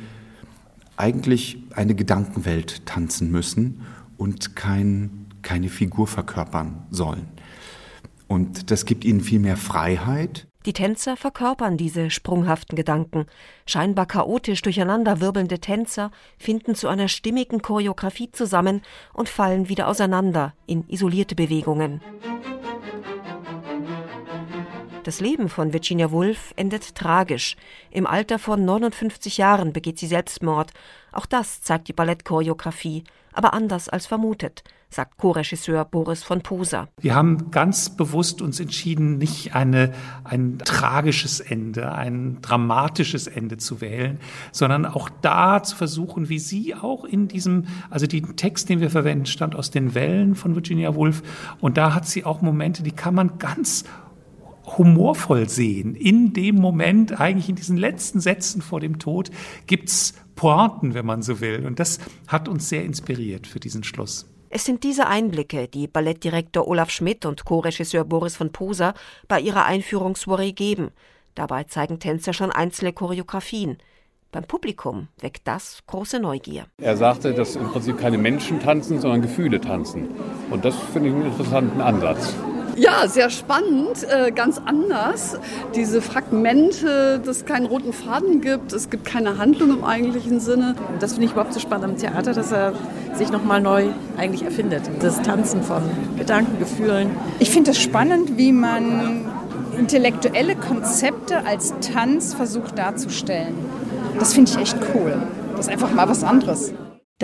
eigentlich 0.97 1.59
eine 1.75 1.95
Gedankenwelt 1.95 2.87
tanzen 2.87 3.31
müssen 3.31 3.83
und 4.17 4.57
kein, 4.57 5.27
keine 5.43 5.69
Figur 5.69 6.07
verkörpern 6.07 6.87
sollen. 6.91 7.29
Und 8.27 8.71
das 8.71 8.87
gibt 8.87 9.05
ihnen 9.05 9.21
viel 9.21 9.39
mehr 9.39 9.57
Freiheit. 9.57 10.47
Die 10.67 10.73
Tänzer 10.73 11.19
verkörpern 11.19 11.77
diese 11.77 12.11
sprunghaften 12.11 12.75
Gedanken. 12.75 13.27
Scheinbar 13.67 14.07
chaotisch 14.07 14.63
durcheinanderwirbelnde 14.63 15.59
Tänzer 15.59 16.11
finden 16.39 16.75
zu 16.75 16.89
einer 16.89 17.09
stimmigen 17.09 17.61
Choreografie 17.61 18.31
zusammen 18.33 18.81
und 19.13 19.29
fallen 19.29 19.69
wieder 19.69 19.89
auseinander 19.89 20.55
in 20.67 20.89
isolierte 20.89 21.35
Bewegungen. 21.35 22.01
Das 25.05 25.21
Leben 25.21 25.51
von 25.51 25.75
Virginia 25.75 26.11
Woolf 26.12 26.55
endet 26.57 26.95
tragisch. 26.95 27.57
Im 27.90 28.07
Alter 28.07 28.38
von 28.38 28.64
59 28.64 29.37
Jahren 29.37 29.75
begeht 29.75 29.99
sie 29.99 30.07
Selbstmord. 30.07 30.73
Auch 31.12 31.27
das 31.27 31.61
zeigt 31.61 31.88
die 31.88 31.93
Ballettchoreografie, 31.93 33.05
aber 33.35 33.53
anders 33.53 33.90
als 33.90 34.07
vermutet, 34.07 34.64
sagt 34.88 35.19
Co-Regisseur 35.19 35.85
Boris 35.85 36.23
von 36.23 36.40
Poser. 36.40 36.88
Wir 37.03 37.14
haben 37.14 37.51
ganz 37.51 37.95
bewusst 37.95 38.40
uns 38.40 38.61
entschieden, 38.61 39.19
nicht 39.19 39.55
eine, 39.55 39.93
ein 40.25 40.57
tragisches 40.64 41.40
Ende, 41.40 41.93
ein 41.93 42.38
dramatisches 42.40 43.27
Ende 43.27 43.59
zu 43.59 43.83
wählen, 43.83 44.21
sondern 44.53 44.87
auch 44.87 45.11
da 45.21 45.62
zu 45.62 45.77
versuchen, 45.77 46.31
wie 46.31 46.38
sie 46.38 46.75
auch 46.75 47.05
in 47.05 47.29
diesem, 47.29 47.67
also 47.90 48.07
den 48.07 48.37
Text, 48.37 48.71
den 48.71 48.81
wir 48.81 48.88
verwenden, 48.88 49.27
stammt 49.27 49.55
aus 49.55 49.71
den 49.71 49.95
Wellen 49.95 50.35
von 50.35 50.55
Virginia 50.55 50.95
Woolf 50.95 51.23
und 51.61 51.77
da 51.77 51.93
hat 51.93 52.07
sie 52.07 52.25
auch 52.25 52.40
Momente, 52.40 52.83
die 52.83 52.93
kann 52.93 53.14
man 53.14 53.37
ganz 53.37 53.85
humorvoll 54.64 55.48
sehen. 55.48 55.94
In 55.94 56.33
dem 56.33 56.57
Moment, 56.57 57.20
eigentlich 57.20 57.48
in 57.48 57.57
diesen 57.57 57.77
letzten 57.77 58.20
Sätzen 58.20 58.62
vor 58.62 58.81
dem 58.81 58.98
Tod, 58.98 59.31
gibt's 59.66 60.14
Pointen, 60.37 60.94
wenn 60.94 61.07
man 61.07 61.22
so 61.22 61.40
will. 61.40 61.66
Und 61.66 61.79
das 61.79 61.98
hat 62.29 62.48
uns 62.48 62.68
sehr 62.68 62.85
inspiriert 62.85 63.46
für 63.46 63.61
diesen 63.61 63.85
Schluss. 63.85 64.27
Es 64.50 64.64
sind 64.64 64.85
diese 64.85 65.09
Einblicke, 65.09 65.66
die 65.66 65.88
Ballettdirektor 65.88 66.68
Olaf 66.68 66.90
Schmidt 66.90 67.27
und 67.27 67.44
Co-Regisseur 67.44 68.05
Boris 68.05 68.37
von 68.37 68.53
Poser 68.53 68.94
bei 69.27 69.40
ihrer 69.40 69.64
Einführungssoiree 69.64 70.53
geben. 70.53 70.90
Dabei 71.35 71.64
zeigen 71.64 71.98
Tänzer 71.98 72.33
schon 72.33 72.53
einzelne 72.53 72.92
Choreografien. 72.92 73.79
Beim 74.31 74.44
Publikum 74.44 75.09
weckt 75.20 75.46
das 75.48 75.83
große 75.87 76.20
Neugier. 76.20 76.66
Er 76.79 76.96
sagte, 76.96 77.35
dass 77.35 77.57
im 77.57 77.68
Prinzip 77.68 77.98
keine 77.98 78.18
Menschen 78.18 78.61
tanzen, 78.61 79.00
sondern 79.00 79.22
Gefühle 79.22 79.61
tanzen. 79.61 80.09
Und 80.50 80.64
das 80.64 80.77
finde 80.92 81.09
ich 81.09 81.14
einen 81.14 81.27
interessanten 81.27 81.81
Ansatz. 81.81 82.35
Ja, 82.77 83.07
sehr 83.07 83.31
spannend, 83.31 84.05
äh, 84.09 84.33
ganz 84.33 84.61
anders. 84.65 85.39
Diese 85.75 86.03
Fragmente, 86.03 87.21
dass 87.25 87.39
es 87.39 87.45
keinen 87.47 87.67
roten 87.67 87.93
Faden 87.93 88.41
gibt, 88.41 88.73
es 88.73 88.91
gibt 88.91 89.05
keine 89.05 89.39
Handlung 89.39 89.71
im 89.71 89.85
eigentlichen 89.85 90.41
Sinne. 90.41 90.75
Das 90.99 91.13
finde 91.13 91.27
ich 91.27 91.33
überhaupt 91.33 91.55
so 91.55 91.61
spannend 91.61 91.85
am 91.85 91.97
Theater, 91.97 92.33
dass 92.33 92.51
er 92.51 92.73
sich 93.15 93.31
nochmal 93.31 93.61
neu 93.61 93.87
eigentlich 94.17 94.43
erfindet. 94.43 94.83
Das 95.01 95.23
Tanzen 95.23 95.63
von 95.63 95.83
Gedanken, 96.19 96.59
Gefühlen. 96.59 97.11
Ich 97.39 97.51
finde 97.51 97.71
es 97.71 97.79
spannend, 97.79 98.37
wie 98.37 98.53
man 98.53 99.25
intellektuelle 99.79 100.57
Konzepte 100.57 101.45
als 101.47 101.75
Tanz 101.81 102.35
versucht 102.35 102.79
darzustellen. 102.79 103.55
Das 104.19 104.35
finde 104.35 104.51
ich 104.51 104.59
echt 104.59 104.77
cool. 104.95 105.17
Das 105.57 105.67
ist 105.67 105.73
einfach 105.73 105.93
mal 105.93 106.09
was 106.09 106.25
anderes. 106.25 106.73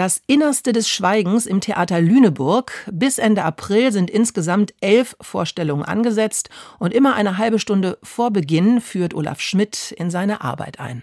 Das 0.00 0.22
Innerste 0.26 0.72
des 0.72 0.88
Schweigens 0.88 1.44
im 1.44 1.60
Theater 1.60 2.00
Lüneburg. 2.00 2.72
Bis 2.90 3.18
Ende 3.18 3.44
April 3.44 3.92
sind 3.92 4.08
insgesamt 4.08 4.72
elf 4.80 5.14
Vorstellungen 5.20 5.84
angesetzt 5.84 6.48
und 6.78 6.94
immer 6.94 7.16
eine 7.16 7.36
halbe 7.36 7.58
Stunde 7.58 7.98
vor 8.02 8.30
Beginn 8.30 8.80
führt 8.80 9.12
Olaf 9.12 9.42
Schmidt 9.42 9.92
in 9.98 10.10
seine 10.10 10.40
Arbeit 10.40 10.80
ein. 10.80 11.02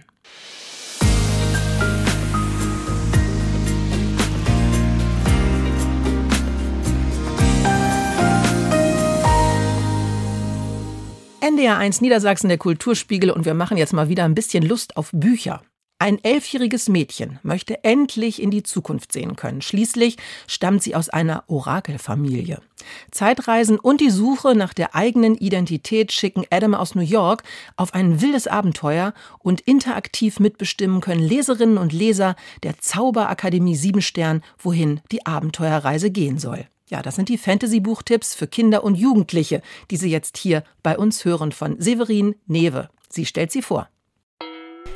NDR1 11.42 12.02
Niedersachsen, 12.02 12.48
der 12.48 12.58
Kulturspiegel 12.58 13.30
und 13.30 13.46
wir 13.46 13.54
machen 13.54 13.78
jetzt 13.78 13.94
mal 13.94 14.10
wieder 14.10 14.24
ein 14.24 14.34
bisschen 14.34 14.64
Lust 14.64 14.98
auf 14.98 15.12
Bücher. 15.14 15.62
Ein 16.00 16.24
elfjähriges 16.24 16.90
Mädchen 16.90 17.40
möchte 17.42 17.84
endlich 17.84 18.40
in 18.40 18.52
die 18.52 18.62
Zukunft 18.62 19.12
sehen 19.12 19.36
können. 19.36 19.64
Schließlich 19.64 20.18
stammt 20.46 20.84
sie 20.84 20.94
aus 20.94 21.10
einer 21.10 21.44
Orakelfamilie. 21.48 22.62
Zeitreisen 23.10 23.80
und 23.80 24.00
die 24.00 24.12
Suche 24.12 24.54
nach 24.54 24.76
der 24.76 24.94
eigenen 24.94 25.34
Identität 25.34 26.12
schicken 26.12 26.46
Adam 26.52 26.76
aus 26.76 26.94
New 26.94 27.02
York 27.02 27.42
auf 27.78 27.96
ein 27.96 28.22
wildes 28.22 28.46
Abenteuer 28.46 29.16
und 29.40 29.62
interaktiv 29.62 30.40
mitbestimmen 30.40 31.02
können 31.02 31.24
Leserinnen 31.24 31.80
und 31.80 31.94
Leser 31.94 32.36
der 32.62 32.78
Zauberakademie 32.78 33.76
Siebenstern, 33.76 34.44
wohin 34.60 35.02
die 35.12 35.26
Abenteuerreise 35.26 36.12
gehen 36.12 36.38
soll. 36.38 36.68
Ja, 36.90 37.02
das 37.02 37.16
sind 37.16 37.28
die 37.28 37.40
Fantasy-Buchtipps 37.40 38.36
für 38.36 38.48
Kinder 38.48 38.84
und 38.84 38.96
Jugendliche, 38.96 39.64
die 39.90 39.98
Sie 39.98 40.12
jetzt 40.12 40.38
hier 40.38 40.64
bei 40.84 40.96
uns 40.96 41.26
hören 41.26 41.52
von 41.52 41.82
Severin 41.82 42.36
Newe. 42.46 42.90
Sie 43.10 43.26
stellt 43.26 43.52
sie 43.52 43.64
vor. 43.64 43.90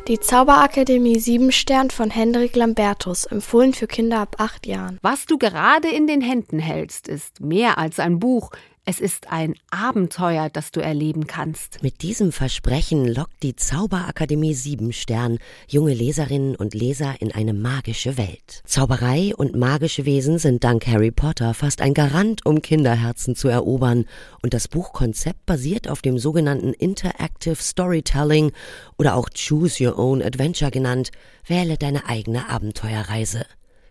Die 0.08 0.20
Zauberakademie 0.20 1.20
Siebenstern 1.20 1.92
von 1.92 2.10
Hendrik 2.10 2.56
Lambertus, 2.56 3.26
empfohlen 3.26 3.76
für 3.76 3.86
Kinder 3.86 4.20
ab 4.20 4.38
acht 4.40 4.66
Jahren. 4.66 4.98
Was 5.04 5.28
du 5.28 5.38
gerade 5.38 5.90
in 5.90 6.08
den 6.08 6.22
Händen 6.22 6.58
hältst, 6.58 7.08
ist 7.08 7.40
mehr 7.40 7.78
als 7.78 8.00
ein 8.00 8.20
Buch. 8.20 8.50
Es 8.84 9.00
ist 9.00 9.32
ein 9.32 9.54
Abenteuer, 9.70 10.50
das 10.50 10.72
du 10.72 10.80
erleben 10.80 11.28
kannst. 11.28 11.84
Mit 11.84 12.02
diesem 12.02 12.32
Versprechen 12.32 13.08
lockt 13.08 13.44
die 13.44 13.56
Zauberakademie 13.56 14.56
Siebenstern 14.56 15.38
junge 15.68 15.94
Leserinnen 15.94 16.56
und 16.56 16.74
Leser 16.74 17.14
in 17.20 17.32
eine 17.32 17.54
magische 17.54 18.18
Welt. 18.18 18.64
Zauberei 18.66 19.36
und 19.36 19.56
magische 19.56 20.06
Wesen 20.06 20.40
sind 20.40 20.64
dank 20.64 20.88
Harry 20.88 21.12
Potter 21.12 21.54
fast 21.54 21.80
ein 21.80 21.94
Garant, 21.94 22.44
um 22.44 22.64
Kinderherzen 22.64 23.36
zu 23.36 23.50
erobern. 23.50 24.06
Und 24.42 24.56
das 24.56 24.68
Buchkonzept 24.68 25.46
basiert 25.46 25.88
auf 25.88 26.02
dem 26.02 26.18
sogenannten 26.18 26.74
Interactive 26.74 27.58
Storytelling 27.58 28.52
oder 28.98 29.16
auch 29.16 29.30
Choose 29.30 29.86
Your 29.86 30.00
Own 30.00 30.24
Adventure 30.24 30.72
genannt. 30.72 31.12
Wähle 31.46 31.78
deine 31.78 32.08
eigene 32.08 32.50
Abenteuerreise. 32.50 33.46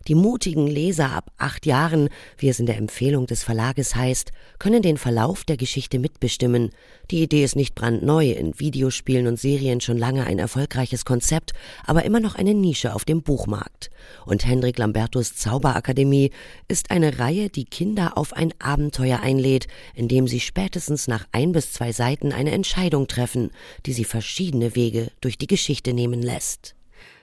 Die 0.07 0.15
mutigen 0.15 0.67
Leser 0.67 1.11
ab 1.11 1.31
acht 1.37 1.65
Jahren, 1.65 2.09
wie 2.37 2.49
es 2.49 2.59
in 2.59 2.65
der 2.65 2.77
Empfehlung 2.77 3.27
des 3.27 3.43
Verlages 3.43 3.95
heißt, 3.95 4.31
können 4.57 4.81
den 4.81 4.97
Verlauf 4.97 5.43
der 5.43 5.57
Geschichte 5.57 5.99
mitbestimmen. 5.99 6.71
Die 7.11 7.21
Idee 7.21 7.43
ist 7.43 7.55
nicht 7.55 7.75
brandneu, 7.75 8.31
in 8.31 8.59
Videospielen 8.59 9.27
und 9.27 9.39
Serien 9.39 9.81
schon 9.81 9.97
lange 9.97 10.25
ein 10.25 10.39
erfolgreiches 10.39 11.05
Konzept, 11.05 11.53
aber 11.85 12.03
immer 12.03 12.19
noch 12.19 12.35
eine 12.35 12.53
Nische 12.53 12.95
auf 12.95 13.05
dem 13.05 13.21
Buchmarkt. 13.21 13.89
Und 14.25 14.45
Hendrik 14.45 14.77
Lambertus 14.77 15.35
Zauberakademie 15.35 16.31
ist 16.67 16.89
eine 16.89 17.19
Reihe, 17.19 17.49
die 17.49 17.65
Kinder 17.65 18.17
auf 18.17 18.33
ein 18.33 18.53
Abenteuer 18.59 19.19
einlädt, 19.19 19.67
indem 19.93 20.27
sie 20.27 20.39
spätestens 20.39 21.07
nach 21.07 21.27
ein 21.31 21.51
bis 21.51 21.73
zwei 21.73 21.91
Seiten 21.91 22.31
eine 22.31 22.51
Entscheidung 22.51 23.07
treffen, 23.07 23.51
die 23.85 23.93
sie 23.93 24.05
verschiedene 24.05 24.75
Wege 24.75 25.11
durch 25.21 25.37
die 25.37 25.47
Geschichte 25.47 25.93
nehmen 25.93 26.21
lässt. 26.21 26.75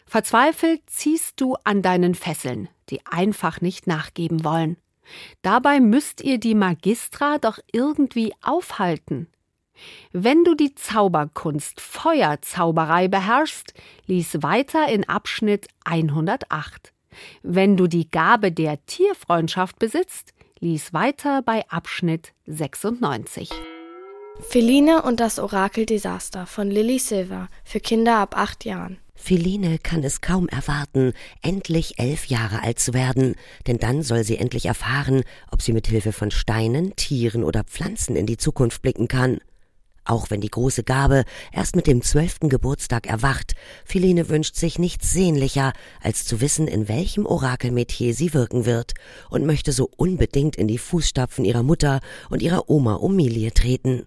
Verzweifelt 0.08 0.80
ziehst 0.86 1.38
du 1.38 1.56
an 1.64 1.82
deinen 1.82 2.14
Fesseln, 2.14 2.70
die 2.88 3.04
einfach 3.04 3.60
nicht 3.60 3.86
nachgeben 3.86 4.42
wollen. 4.42 4.78
Dabei 5.42 5.80
müsst 5.80 6.22
ihr 6.22 6.38
die 6.38 6.54
Magistra 6.54 7.36
doch 7.36 7.58
irgendwie 7.72 8.32
aufhalten. 8.42 9.28
Wenn 10.12 10.44
du 10.44 10.54
die 10.54 10.74
Zauberkunst 10.74 11.80
Feuerzauberei 11.82 13.08
beherrschst, 13.08 13.74
lies 14.06 14.42
weiter 14.42 14.88
in 14.88 15.06
Abschnitt 15.06 15.68
108. 15.84 16.92
Wenn 17.42 17.76
du 17.76 17.86
die 17.86 18.10
Gabe 18.10 18.50
der 18.50 18.84
Tierfreundschaft 18.86 19.78
besitzt, 19.78 20.32
lies 20.58 20.94
weiter 20.94 21.42
bei 21.42 21.68
Abschnitt 21.68 22.32
96. 22.46 23.50
Feline 24.40 25.02
und 25.02 25.20
das 25.20 25.38
Orakel-Desaster 25.38 26.46
von 26.46 26.70
Lily 26.70 26.98
Silver 26.98 27.48
für 27.62 27.80
Kinder 27.80 28.16
ab 28.16 28.36
acht 28.36 28.64
Jahren. 28.64 28.98
Feline 29.18 29.78
kann 29.78 30.04
es 30.04 30.20
kaum 30.20 30.48
erwarten, 30.48 31.12
endlich 31.42 31.98
elf 31.98 32.26
Jahre 32.26 32.62
alt 32.62 32.78
zu 32.78 32.94
werden, 32.94 33.34
denn 33.66 33.78
dann 33.78 34.02
soll 34.02 34.24
sie 34.24 34.38
endlich 34.38 34.66
erfahren, 34.66 35.22
ob 35.50 35.60
sie 35.60 35.72
mit 35.72 35.88
Hilfe 35.88 36.12
von 36.12 36.30
Steinen, 36.30 36.96
Tieren 36.96 37.44
oder 37.44 37.64
Pflanzen 37.64 38.16
in 38.16 38.24
die 38.24 38.38
Zukunft 38.38 38.80
blicken 38.80 39.08
kann. 39.08 39.38
Auch 40.04 40.30
wenn 40.30 40.40
die 40.40 40.50
große 40.50 40.84
Gabe 40.84 41.24
erst 41.52 41.76
mit 41.76 41.86
dem 41.86 42.00
zwölften 42.00 42.48
Geburtstag 42.48 43.06
erwacht, 43.06 43.54
Feline 43.84 44.30
wünscht 44.30 44.56
sich 44.56 44.78
nichts 44.78 45.12
sehnlicher, 45.12 45.74
als 46.00 46.24
zu 46.24 46.40
wissen, 46.40 46.66
in 46.66 46.88
welchem 46.88 47.26
Orakelmetier 47.26 48.14
sie 48.14 48.32
wirken 48.32 48.64
wird 48.64 48.94
und 49.28 49.44
möchte 49.44 49.72
so 49.72 49.90
unbedingt 49.98 50.56
in 50.56 50.68
die 50.68 50.78
Fußstapfen 50.78 51.44
ihrer 51.44 51.62
Mutter 51.62 52.00
und 52.30 52.40
ihrer 52.40 52.70
Oma 52.70 52.96
Omilie 52.96 53.52
treten. 53.52 54.06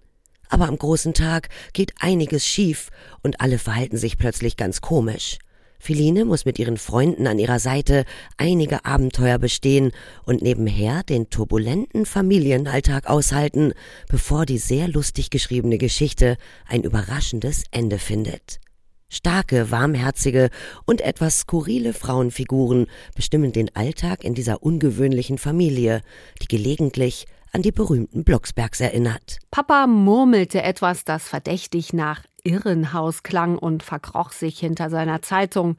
Aber 0.52 0.68
am 0.68 0.76
großen 0.76 1.14
Tag 1.14 1.48
geht 1.72 1.94
einiges 1.98 2.46
schief 2.46 2.90
und 3.22 3.40
alle 3.40 3.58
verhalten 3.58 3.96
sich 3.96 4.18
plötzlich 4.18 4.58
ganz 4.58 4.82
komisch. 4.82 5.38
Philine 5.78 6.26
muss 6.26 6.44
mit 6.44 6.58
ihren 6.58 6.76
Freunden 6.76 7.26
an 7.26 7.38
ihrer 7.38 7.58
Seite 7.58 8.04
einige 8.36 8.84
Abenteuer 8.84 9.38
bestehen 9.38 9.92
und 10.26 10.42
nebenher 10.42 11.04
den 11.04 11.30
turbulenten 11.30 12.04
Familienalltag 12.04 13.08
aushalten, 13.08 13.72
bevor 14.10 14.44
die 14.44 14.58
sehr 14.58 14.88
lustig 14.88 15.30
geschriebene 15.30 15.78
Geschichte 15.78 16.36
ein 16.68 16.82
überraschendes 16.82 17.64
Ende 17.70 17.98
findet. 17.98 18.60
Starke, 19.08 19.70
warmherzige 19.70 20.50
und 20.84 21.00
etwas 21.00 21.40
skurrile 21.40 21.94
Frauenfiguren 21.94 22.88
bestimmen 23.16 23.52
den 23.52 23.74
Alltag 23.74 24.22
in 24.22 24.34
dieser 24.34 24.62
ungewöhnlichen 24.62 25.38
Familie, 25.38 26.02
die 26.42 26.46
gelegentlich 26.46 27.24
an 27.52 27.62
die 27.62 27.72
berühmten 27.72 28.24
Blocksbergs 28.24 28.80
erinnert. 28.80 29.38
Papa 29.50 29.86
murmelte 29.86 30.62
etwas, 30.62 31.04
das 31.04 31.28
verdächtig 31.28 31.92
nach 31.92 32.22
Irrenhaus 32.42 33.22
klang 33.22 33.56
und 33.58 33.82
verkroch 33.82 34.32
sich 34.32 34.58
hinter 34.58 34.90
seiner 34.90 35.22
Zeitung. 35.22 35.76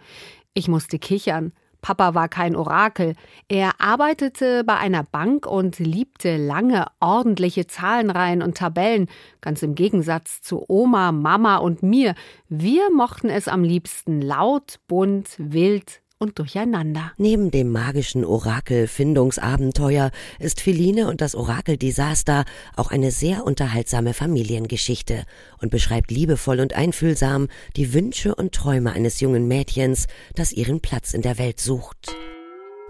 Ich 0.54 0.68
musste 0.68 1.00
kichern. 1.00 1.52
Papa 1.82 2.16
war 2.16 2.30
kein 2.30 2.56
Orakel. 2.56 3.16
Er 3.50 3.82
arbeitete 3.82 4.64
bei 4.64 4.78
einer 4.78 5.04
Bank 5.04 5.46
und 5.46 5.80
liebte 5.80 6.38
lange, 6.38 6.88
ordentliche 7.02 7.68
Zahlenreihen 7.68 8.42
und 8.42 8.58
Tabellen, 8.58 9.10
ganz 9.42 9.62
im 9.64 9.76
Gegensatz 9.76 10.42
zu 10.42 10.64
Oma, 10.70 11.12
Mama 11.12 11.58
und 11.58 11.84
mir. 11.84 12.16
Wir 12.48 12.90
mochten 12.90 13.30
es 13.30 13.50
am 13.50 13.64
liebsten 13.64 14.22
laut, 14.22 14.80
bunt, 14.88 15.36
wild, 15.38 16.03
und 16.20 16.40
durcheinander. 16.40 17.12
Neben 17.18 17.52
dem 17.52 17.72
magischen 17.72 18.26
Orakel-Findungsabenteuer 18.26 20.12
ist 20.40 20.62
Feline 20.62 21.08
und 21.08 21.22
das 21.22 21.36
Orakel-Desaster 21.36 22.46
auch 22.76 22.92
eine 22.92 23.12
sehr 23.12 23.46
unterhaltsame 23.46 24.14
Familiengeschichte 24.14 25.26
und 25.62 25.70
beschreibt 25.70 26.12
liebevoll 26.12 26.60
und 26.60 26.74
einfühlsam 26.74 27.50
die 27.76 27.94
Wünsche 27.94 28.36
und 28.36 28.54
Träume 28.54 28.94
eines 28.94 29.20
jungen 29.20 29.48
Mädchens, 29.48 30.08
das 30.36 30.52
ihren 30.52 30.80
Platz 30.82 31.14
in 31.14 31.22
der 31.22 31.38
Welt 31.38 31.60
sucht. 31.60 32.14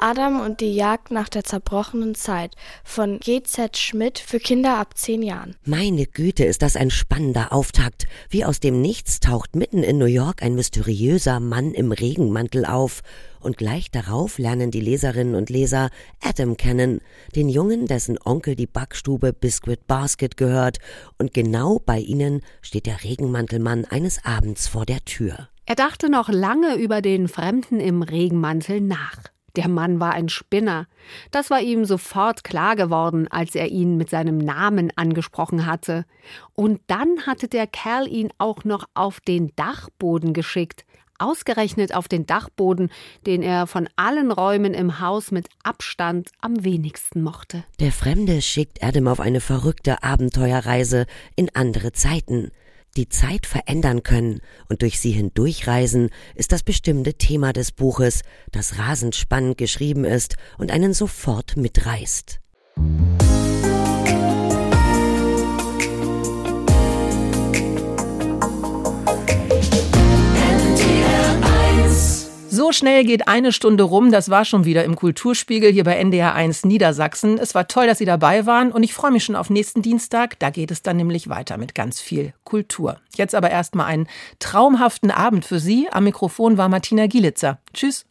Adam 0.03 0.41
und 0.41 0.59
die 0.59 0.75
Jagd 0.75 1.11
nach 1.11 1.29
der 1.29 1.45
zerbrochenen 1.45 2.13
Zeit 2.13 2.55
von 2.83 3.21
G.Z. 3.21 3.77
Schmidt 3.77 4.19
für 4.19 4.37
Kinder 4.37 4.77
ab 4.77 4.97
zehn 4.97 5.23
Jahren. 5.23 5.55
Meine 5.63 6.07
Güte, 6.07 6.43
ist 6.43 6.61
das 6.61 6.75
ein 6.75 6.89
spannender 6.89 7.53
Auftakt. 7.53 8.05
Wie 8.29 8.43
aus 8.43 8.59
dem 8.59 8.81
Nichts 8.81 9.21
taucht 9.21 9.55
mitten 9.55 9.81
in 9.81 9.97
New 9.97 10.05
York 10.05 10.43
ein 10.43 10.55
mysteriöser 10.55 11.39
Mann 11.39 11.71
im 11.71 11.93
Regenmantel 11.93 12.65
auf. 12.65 12.99
Und 13.39 13.55
gleich 13.55 13.91
darauf 13.91 14.39
lernen 14.39 14.71
die 14.71 14.81
Leserinnen 14.81 15.35
und 15.35 15.49
Leser 15.49 15.89
Adam 16.21 16.57
kennen, 16.57 16.99
den 17.37 17.47
Jungen, 17.47 17.85
dessen 17.87 18.19
Onkel 18.25 18.57
die 18.57 18.67
Backstube 18.67 19.31
Biscuit 19.31 19.87
Basket 19.87 20.35
gehört. 20.35 20.79
Und 21.17 21.33
genau 21.33 21.79
bei 21.79 21.99
ihnen 21.99 22.41
steht 22.61 22.87
der 22.87 23.05
Regenmantelmann 23.05 23.85
eines 23.85 24.25
Abends 24.25 24.67
vor 24.67 24.85
der 24.85 25.05
Tür. 25.05 25.47
Er 25.65 25.75
dachte 25.75 26.09
noch 26.09 26.27
lange 26.27 26.75
über 26.75 27.01
den 27.01 27.29
Fremden 27.29 27.79
im 27.79 28.01
Regenmantel 28.01 28.81
nach. 28.81 29.31
Der 29.55 29.67
Mann 29.67 29.99
war 29.99 30.13
ein 30.13 30.29
Spinner. 30.29 30.87
Das 31.29 31.51
war 31.51 31.61
ihm 31.61 31.85
sofort 31.85 32.43
klar 32.43 32.75
geworden, 32.75 33.27
als 33.27 33.53
er 33.53 33.67
ihn 33.67 33.97
mit 33.97 34.09
seinem 34.09 34.39
Namen 34.39 34.91
angesprochen 34.95 35.67
hatte. 35.67 36.05
Und 36.53 36.81
dann 36.87 37.27
hatte 37.27 37.47
der 37.47 37.67
Kerl 37.67 38.07
ihn 38.07 38.29
auch 38.39 38.63
noch 38.63 38.85
auf 38.95 39.19
den 39.19 39.51
Dachboden 39.55 40.33
geschickt. 40.33 40.85
Ausgerechnet 41.19 41.93
auf 41.93 42.07
den 42.07 42.25
Dachboden, 42.25 42.89
den 43.27 43.43
er 43.43 43.67
von 43.67 43.87
allen 43.95 44.31
Räumen 44.31 44.73
im 44.73 44.99
Haus 44.99 45.29
mit 45.29 45.47
Abstand 45.63 46.31
am 46.41 46.63
wenigsten 46.63 47.21
mochte. 47.21 47.63
Der 47.79 47.91
Fremde 47.91 48.41
schickt 48.41 48.83
Adam 48.83 49.07
auf 49.07 49.19
eine 49.19 49.39
verrückte 49.39 50.01
Abenteuerreise 50.01 51.05
in 51.35 51.53
andere 51.53 51.91
Zeiten 51.91 52.51
die 52.97 53.09
Zeit 53.09 53.45
verändern 53.45 54.03
können 54.03 54.41
und 54.69 54.81
durch 54.81 54.99
sie 54.99 55.11
hindurchreisen, 55.11 56.09
ist 56.35 56.51
das 56.51 56.63
bestimmte 56.63 57.15
Thema 57.15 57.53
des 57.53 57.71
Buches, 57.71 58.21
das 58.51 58.77
rasend 58.77 59.15
spannend 59.15 59.57
geschrieben 59.57 60.05
ist 60.05 60.35
und 60.57 60.71
einen 60.71 60.93
sofort 60.93 61.57
mitreißt. 61.57 62.39
So 72.55 72.71
schnell 72.71 73.03
geht 73.03 73.27
eine 73.27 73.51
Stunde 73.51 73.81
rum. 73.81 74.11
Das 74.11 74.29
war 74.29 74.45
schon 74.45 74.63
wieder 74.63 74.83
im 74.83 74.95
Kulturspiegel 74.95 75.71
hier 75.71 75.83
bei 75.83 75.95
NDR 75.95 76.35
1 76.35 76.65
Niedersachsen. 76.65 77.39
Es 77.39 77.55
war 77.55 77.67
toll, 77.67 77.87
dass 77.87 77.97
Sie 77.97 78.05
dabei 78.05 78.45
waren 78.45 78.71
und 78.71 78.83
ich 78.83 78.93
freue 78.93 79.09
mich 79.09 79.23
schon 79.23 79.35
auf 79.35 79.49
nächsten 79.49 79.81
Dienstag. 79.81 80.37
Da 80.37 80.51
geht 80.51 80.69
es 80.69 80.83
dann 80.83 80.97
nämlich 80.97 81.29
weiter 81.29 81.57
mit 81.57 81.73
ganz 81.73 81.99
viel 81.99 82.35
Kultur. 82.43 82.99
Jetzt 83.15 83.33
aber 83.33 83.49
erstmal 83.49 83.87
einen 83.87 84.07
traumhaften 84.37 85.09
Abend 85.09 85.45
für 85.45 85.59
Sie. 85.59 85.87
Am 85.91 86.03
Mikrofon 86.03 86.59
war 86.59 86.69
Martina 86.69 87.07
Gielitzer. 87.07 87.57
Tschüss. 87.73 88.05